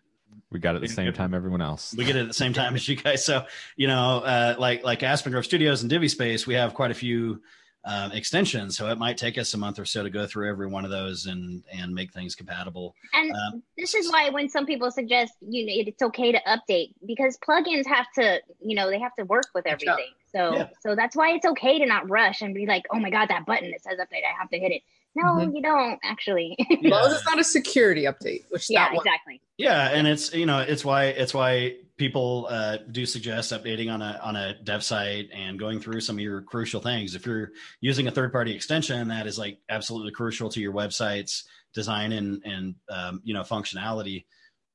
[0.51, 1.93] We got it at the same time everyone else.
[1.97, 3.25] we get it at the same time as you guys.
[3.25, 3.45] So,
[3.75, 6.95] you know, uh, like, like Aspen Grove Studios and Divi Space, we have quite a
[6.95, 7.41] few
[7.87, 8.77] um, extensions.
[8.77, 10.91] So it might take us a month or so to go through every one of
[10.91, 12.93] those and, and make things compatible.
[13.13, 16.93] And Um, this is why when some people suggest you know it's okay to update
[17.05, 20.11] because plugins have to you know they have to work with everything.
[20.35, 20.67] So Yeah.
[20.81, 23.45] so that's why it's okay to not rush and be like, oh my god, that
[23.45, 24.81] button that says update, I have to hit it.
[25.15, 25.55] No, Mhm.
[25.55, 26.55] you don't actually.
[26.59, 29.05] As long as it's not a security update, which yeah, that one.
[29.05, 29.41] exactly.
[29.57, 34.03] Yeah, and it's you know it's why it's why people uh, do suggest updating on
[34.03, 37.15] a on a dev site and going through some of your crucial things.
[37.15, 37.49] If you're
[37.81, 42.41] using a third party extension, that is like absolutely crucial to your website's design and
[42.45, 44.25] and um, you know functionality.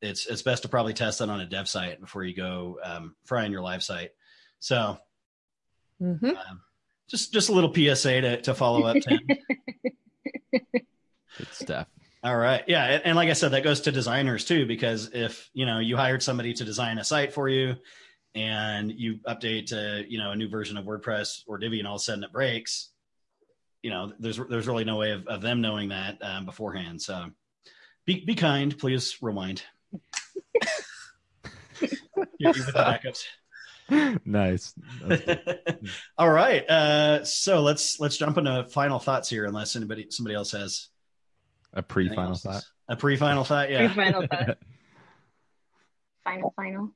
[0.00, 3.14] It's it's best to probably test that on a dev site before you go um,
[3.24, 4.10] frying your live site.
[4.58, 4.98] So
[6.02, 6.36] Mhm.
[6.36, 6.60] um,
[7.08, 9.20] just just a little PSA to to follow up, Tim.
[10.72, 11.86] Good stuff.
[12.24, 12.62] All right.
[12.68, 12.84] Yeah.
[12.84, 15.96] And, and like I said, that goes to designers too, because if, you know, you
[15.96, 17.74] hired somebody to design a site for you
[18.34, 21.96] and you update to, you know, a new version of WordPress or Divi and all
[21.96, 22.90] of a sudden it breaks,
[23.82, 27.02] you know, there's, there's really no way of, of them knowing that um, beforehand.
[27.02, 27.30] So
[28.06, 29.64] be, be kind, please rewind.
[32.38, 33.24] You're the backups.
[33.90, 34.74] Nice.
[35.04, 35.90] That's good.
[36.18, 36.68] all right.
[36.68, 40.88] Uh, so let's, let's jump into final thoughts here, unless anybody, somebody else has
[41.74, 42.42] A pre-final else.
[42.42, 42.64] thought.
[42.88, 43.70] A pre-final thought.
[43.70, 43.92] Yeah.
[43.92, 44.58] Final thought.
[46.24, 46.90] Final, final.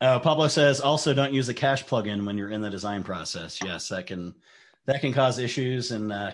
[0.00, 3.60] Uh, Pablo says also don't use a cache plugin when you're in the design process.
[3.64, 4.34] Yes, that can
[4.86, 6.32] that can cause issues and uh,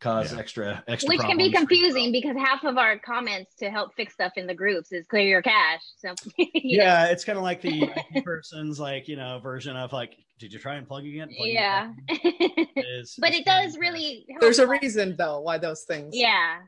[0.00, 0.38] cause Yeah.
[0.38, 1.08] extra extra.
[1.08, 1.80] Which can be problems for you.
[1.80, 5.22] confusing because half of our comments to help fix stuff in the groups is clear
[5.28, 5.82] your cache.
[5.98, 7.90] So you know, Yeah, it's kind of like the
[8.24, 11.12] person's like you know version of like, did you try and plug it?
[11.36, 11.92] Plugging yeah.
[12.08, 14.26] It is, but it does really.
[14.28, 14.68] help There's a us.
[14.82, 16.14] reason though why those things.
[16.16, 16.58] Yeah.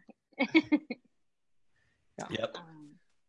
[2.30, 2.56] Yep.
[2.56, 2.62] Um,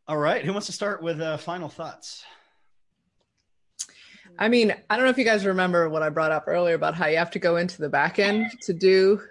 [0.08, 0.43] All right.
[0.45, 2.24] Who wants to start with uh, final thoughts?
[4.39, 6.95] I mean, I don't know if you guys remember what I brought up earlier about
[6.95, 9.22] how you have to go into the back end to do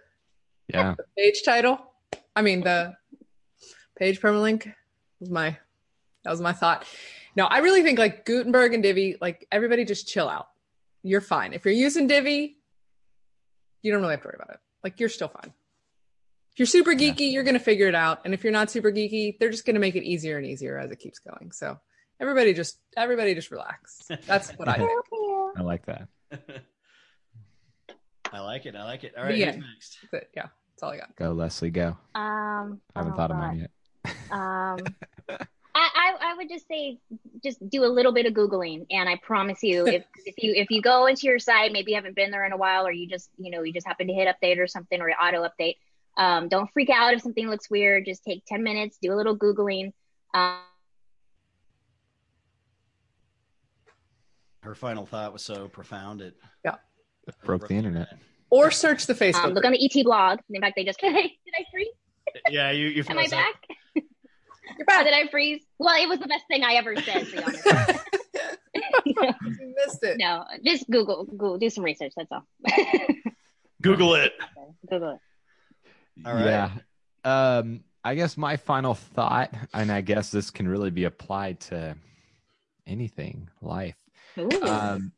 [0.68, 0.94] Yeah.
[0.96, 1.78] the page title.
[2.34, 2.94] I mean, the
[3.98, 4.72] page permalink
[5.20, 5.56] was my
[6.24, 6.84] that was my thought.
[7.36, 10.48] No, I really think like Gutenberg and Divi, like everybody just chill out.
[11.02, 11.52] You're fine.
[11.52, 12.56] If you're using Divi,
[13.82, 14.60] you don't really have to worry about it.
[14.82, 15.52] Like you're still fine.
[16.52, 17.12] If you're super Yeah.
[17.12, 18.22] geeky, you're gonna figure it out.
[18.24, 20.90] And if you're not super geeky, they're just gonna make it easier and easier as
[20.90, 21.52] it keeps going.
[21.52, 21.78] So
[22.18, 24.02] everybody just everybody just relax.
[24.26, 24.90] That's what I think.
[25.58, 26.08] I like that.
[28.32, 28.74] I like it.
[28.76, 29.14] I like it.
[29.16, 29.36] All right.
[29.36, 29.98] The Who's next?
[30.12, 30.30] That's it.
[30.36, 31.14] Yeah, that's all I got.
[31.16, 31.96] Go, Leslie, go.
[32.14, 33.70] Um, I haven't oh, thought of mine yet.
[34.30, 34.78] Um,
[35.74, 36.98] I, I I would just say
[37.42, 40.70] just do a little bit of googling, and I promise you, if if you if
[40.70, 43.06] you go into your site, maybe you haven't been there in a while, or you
[43.06, 45.76] just you know you just happen to hit update or something, or auto update.
[46.16, 48.06] Um, don't freak out if something looks weird.
[48.06, 49.92] Just take ten minutes, do a little googling.
[50.32, 50.60] Um,
[54.62, 56.20] Her final thought was so profound.
[56.20, 56.34] It
[57.44, 58.08] Broke the internet.
[58.50, 59.44] Or search the Facebook.
[59.44, 60.38] um, look on the ET blog.
[60.50, 61.88] In fact, they just did I freeze?
[62.50, 63.38] Yeah, you you Am I froze up.
[63.38, 63.54] back?
[64.78, 65.04] You're Or back.
[65.04, 65.62] did I freeze?
[65.78, 67.26] Well, it was the best thing I ever said.
[67.26, 67.66] To be honest.
[68.74, 70.16] you missed it.
[70.18, 72.12] no, just Google, Google, do some research.
[72.16, 72.44] That's all.
[73.82, 74.32] Google it.
[74.90, 75.18] Google it.
[76.26, 76.44] All right.
[76.44, 76.70] Yeah.
[77.24, 81.96] Um, I guess my final thought, and I guess this can really be applied to
[82.86, 83.96] anything, life.
[84.38, 84.48] Ooh.
[84.62, 85.15] Um, So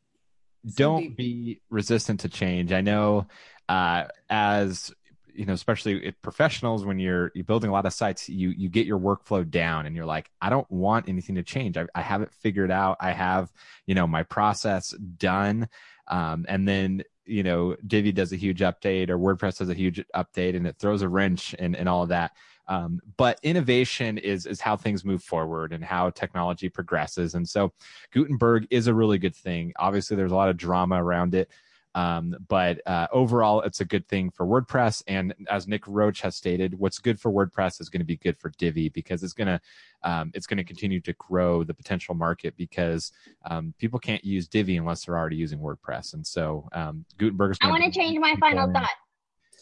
[0.65, 2.71] don't be resistant to change.
[2.71, 3.27] I know,
[3.67, 4.93] uh, as
[5.33, 8.85] you know, especially professionals, when you're you're building a lot of sites, you you get
[8.85, 11.77] your workflow down, and you're like, I don't want anything to change.
[11.77, 12.97] I, I have it figured out.
[12.99, 13.51] I have
[13.85, 15.69] you know my process done,
[16.07, 20.03] um, and then you know Divi does a huge update or WordPress does a huge
[20.13, 22.31] update, and it throws a wrench and in all of that.
[22.69, 27.73] Um, but innovation is is how things move forward and how technology progresses, and so
[28.11, 29.73] Gutenberg is a really good thing.
[29.77, 31.49] Obviously, there's a lot of drama around it.
[31.95, 35.03] Um, but uh, overall, it's a good thing for WordPress.
[35.07, 38.37] And as Nick Roach has stated, what's good for WordPress is going to be good
[38.37, 39.59] for Divi because it's going to
[40.03, 43.11] um, it's going to continue to grow the potential market because
[43.49, 46.13] um, people can't use Divi unless they're already using WordPress.
[46.13, 47.57] And so um, Gutenberg is.
[47.61, 48.89] I want to change my final thought.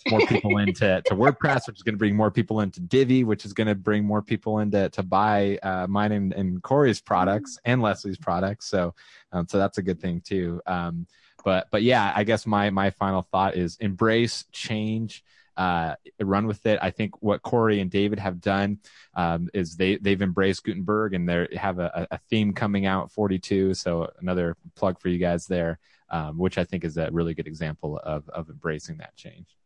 [0.09, 3.45] More people into to WordPress, which is going to bring more people into Divi, which
[3.45, 7.59] is going to bring more people into to buy uh, mine and, and Corey's products
[7.65, 8.67] and Leslie's products.
[8.67, 8.93] So,
[9.31, 10.61] um, so that's a good thing too.
[10.65, 11.07] Um,
[11.43, 15.23] but but yeah, I guess my my final thought is embrace change.
[15.55, 16.77] Uh, run with it.
[16.83, 18.77] I think what Corey and David have done
[19.15, 23.73] um, is they they've embraced Gutenberg and they have a, a theme coming out 42.
[23.73, 25.79] So another plug for you guys there,
[26.11, 29.56] um, which I think is a really good example of of embracing that change.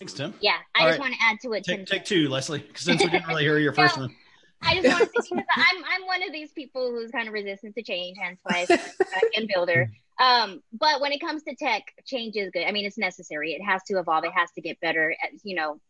[0.00, 0.32] Thanks, Tim.
[0.40, 1.00] Yeah, I All just right.
[1.00, 1.96] want to add to what Tim Take said.
[1.98, 4.04] take two, Leslie, since we didn't really hear your first No.
[4.04, 4.16] one.
[4.62, 7.34] I just want to say because I'm I'm one of these people who's kind of
[7.34, 9.92] resistant to change, hence why I said back-end builder.
[10.18, 12.64] Um, but when it comes to tech, change is good.
[12.66, 13.52] I mean, it's necessary.
[13.52, 14.24] It has to evolve.
[14.24, 15.14] It has to get better.
[15.22, 15.80] Uh, You know,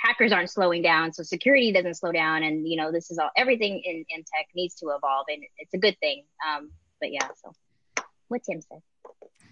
[0.00, 2.44] hackers aren't slowing down, so security doesn't slow down.
[2.44, 5.74] And you know, this is all everything in in tech needs to evolve, and it's
[5.74, 6.22] a good thing.
[6.48, 6.70] Um,
[7.00, 7.52] but yeah, so
[8.28, 8.78] what Tim said.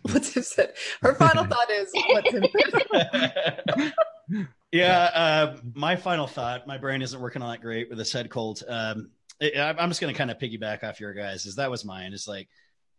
[0.13, 0.75] What Tim said.
[1.03, 2.45] Her final thought is what Tim
[2.93, 3.93] said.
[4.73, 6.67] yeah, uh, my final thought.
[6.67, 8.63] My brain isn't working all that great with this head cold.
[8.69, 9.11] Um,
[9.43, 11.47] I- I'm just going to kind of piggyback off your guys.
[11.47, 12.13] Is that was mine?
[12.13, 12.49] Is like,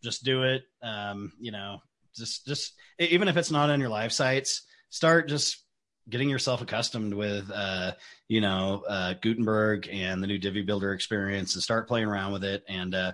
[0.03, 0.63] just do it.
[0.81, 1.79] Um, you know,
[2.15, 5.63] just just even if it's not on your live sites, start just
[6.09, 7.91] getting yourself accustomed with, uh,
[8.27, 12.43] you know, uh, Gutenberg and the new Divi Builder experience, and start playing around with
[12.43, 12.63] it.
[12.67, 13.11] And uh,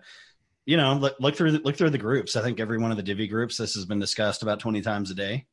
[0.65, 2.35] you know, look, look through the, look through the groups.
[2.35, 5.11] I think every one of the Divi groups, this has been discussed about 20 times
[5.11, 5.45] a day.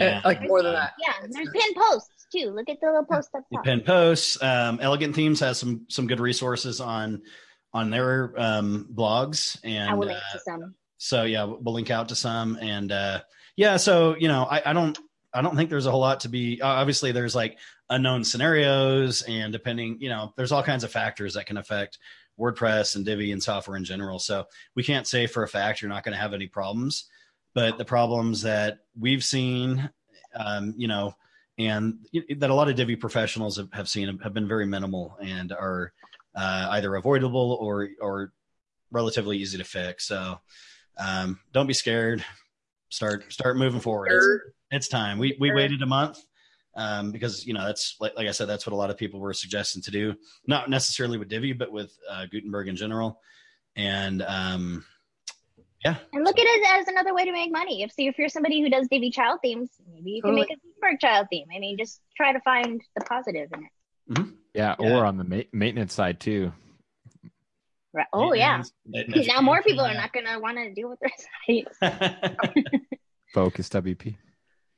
[0.00, 0.92] Uh, like more than that.
[0.98, 2.26] Yeah, there's pinned posts.
[2.34, 2.50] too.
[2.50, 3.64] Look at the little post up the top.
[3.64, 4.42] pin posts.
[4.42, 7.22] Um, Elegant Themes has some some good resources on
[7.72, 10.74] on their um, blogs, and I will link uh, to some.
[10.96, 13.20] so yeah, we'll link out to some, and uh,
[13.56, 14.98] yeah, so you know, I, I don't
[15.32, 16.60] I don't think there's a whole lot to be.
[16.60, 17.56] uh, Obviously, there's like
[17.88, 21.98] unknown scenarios, and depending, you know, there's all kinds of factors that can affect
[22.38, 24.18] WordPress and Divi and software in general.
[24.18, 27.04] So we can't say for a fact you're not going to have any problems,
[27.54, 29.90] but the problems that we've seen,
[30.34, 31.14] um, you know,
[31.58, 31.98] and
[32.36, 35.92] that a lot of Divi professionals have, have seen have been very minimal and are
[36.34, 38.32] uh, either avoidable or or
[38.90, 40.06] relatively easy to fix.
[40.06, 40.40] So
[40.98, 42.24] um, don't be scared.
[42.88, 44.08] Start start moving forward.
[44.10, 45.18] It's, it's time.
[45.18, 46.18] We we waited a month
[46.76, 49.20] um, because you know that's like, like I said, that's what a lot of people
[49.20, 50.14] were suggesting to do.
[50.46, 53.20] Not necessarily with Divi, but with uh, Gutenberg in general.
[53.76, 54.84] And um,
[55.84, 57.82] yeah, And look at it as another way to make money.
[57.82, 60.54] If so, if you're somebody who does Divi child themes, maybe you can make a
[60.56, 61.46] Gutenberg child theme.
[61.54, 64.28] I mean, just try to find the positive in it.
[64.54, 64.96] Yeah, Yeah.
[64.96, 66.52] or on the ma- maintenance side too.
[67.92, 68.06] Right.
[68.12, 68.62] Oh yeah.
[68.86, 71.12] Maintenance- Now more people are not gonna want to deal with their
[71.80, 72.72] site.
[73.34, 74.16] Focus WP.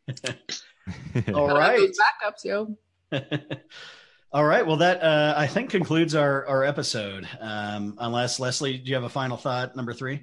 [0.89, 1.79] All Gotta have right.
[1.79, 2.77] those backups, yo.
[4.33, 4.67] All right.
[4.67, 7.29] Well, that uh, I think concludes our our episode.
[7.41, 9.77] Um, unless Leslie, do you have a final thought?
[9.77, 10.21] Number three.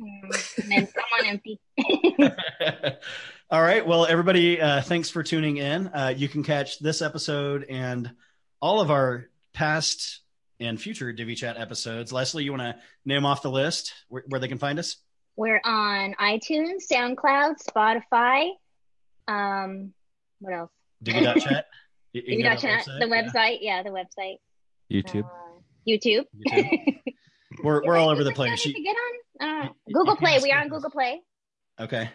[0.61, 0.87] and then
[1.19, 1.59] I'm empty.
[3.49, 3.85] All right.
[3.85, 5.87] Well, everybody, uh, thanks for tuning in.
[5.87, 8.11] Uh, you can catch this episode and
[8.61, 10.21] all of our past
[10.59, 12.11] and future Divi Chat episodes.
[12.11, 14.97] Leslie, you want to name off the list where, where they can find us?
[15.35, 18.51] We're on iTunes, SoundCloud, Spotify.
[19.27, 19.93] Um,
[20.43, 20.71] what else?
[21.01, 21.65] Divi.chat.
[22.15, 22.87] You- you can Maybe go not to chat.
[22.87, 23.33] our The website.
[23.33, 24.35] website, yeah, the website.
[24.91, 25.23] YouTube.
[25.25, 25.29] Uh,
[25.87, 26.25] YouTube.
[26.47, 26.97] YouTube.
[27.63, 28.63] We're, we're all over the place.
[28.65, 28.95] You You- get
[29.41, 30.39] on uh, Google Play.
[30.43, 30.69] We are on.
[30.69, 31.21] Google Play.
[31.79, 32.09] Okay.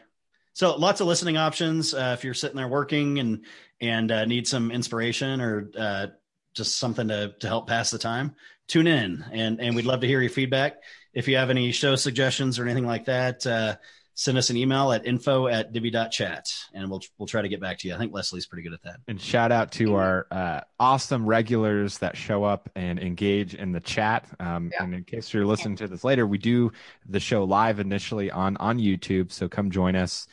[0.52, 1.94] So lots of listening options.
[1.94, 3.44] Uh, if you're sitting there working and
[3.80, 6.06] and uh, need some inspiration or uh,
[6.54, 8.34] just something to to help pass the time,
[8.68, 10.76] tune in and and we'd love to hear your feedback.
[11.12, 13.76] If you have any show suggestions or anything like that, uh,
[14.18, 17.78] send us an email at info at divi.chat and we'll we'll try to get back
[17.78, 17.94] to you.
[17.94, 18.96] I think Leslie's pretty good at that.
[19.06, 23.78] And shout out to our uh, awesome regulars that show up and engage in the
[23.78, 24.26] chat.
[24.40, 24.82] Um, Yeah.
[24.82, 26.72] And in case you're listening to this later, we do
[27.08, 29.30] the show live initially on on YouTube.
[29.30, 30.26] So come join us.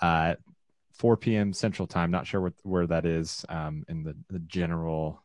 [0.00, 0.36] Uh,
[0.94, 1.52] 4 p.m.
[1.52, 2.12] Central Time.
[2.12, 5.20] Not sure what, where that is um, in the the general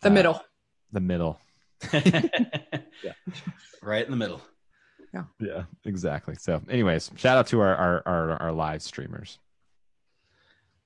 [0.00, 0.42] The uh, middle.
[0.90, 1.38] the middle.
[3.04, 3.12] Yeah.
[3.82, 4.40] Right in the middle.
[5.12, 6.34] Yeah, Yeah, exactly.
[6.36, 9.38] So, anyways, shout out to our our our, our live streamers.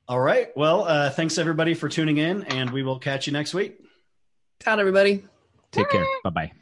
[0.09, 0.57] All right.
[0.57, 3.81] Well, uh, thanks everybody for tuning in and we will catch you next week.
[4.61, 5.25] Town, everybody.
[5.73, 6.07] Take care.
[6.23, 6.53] Bye bye.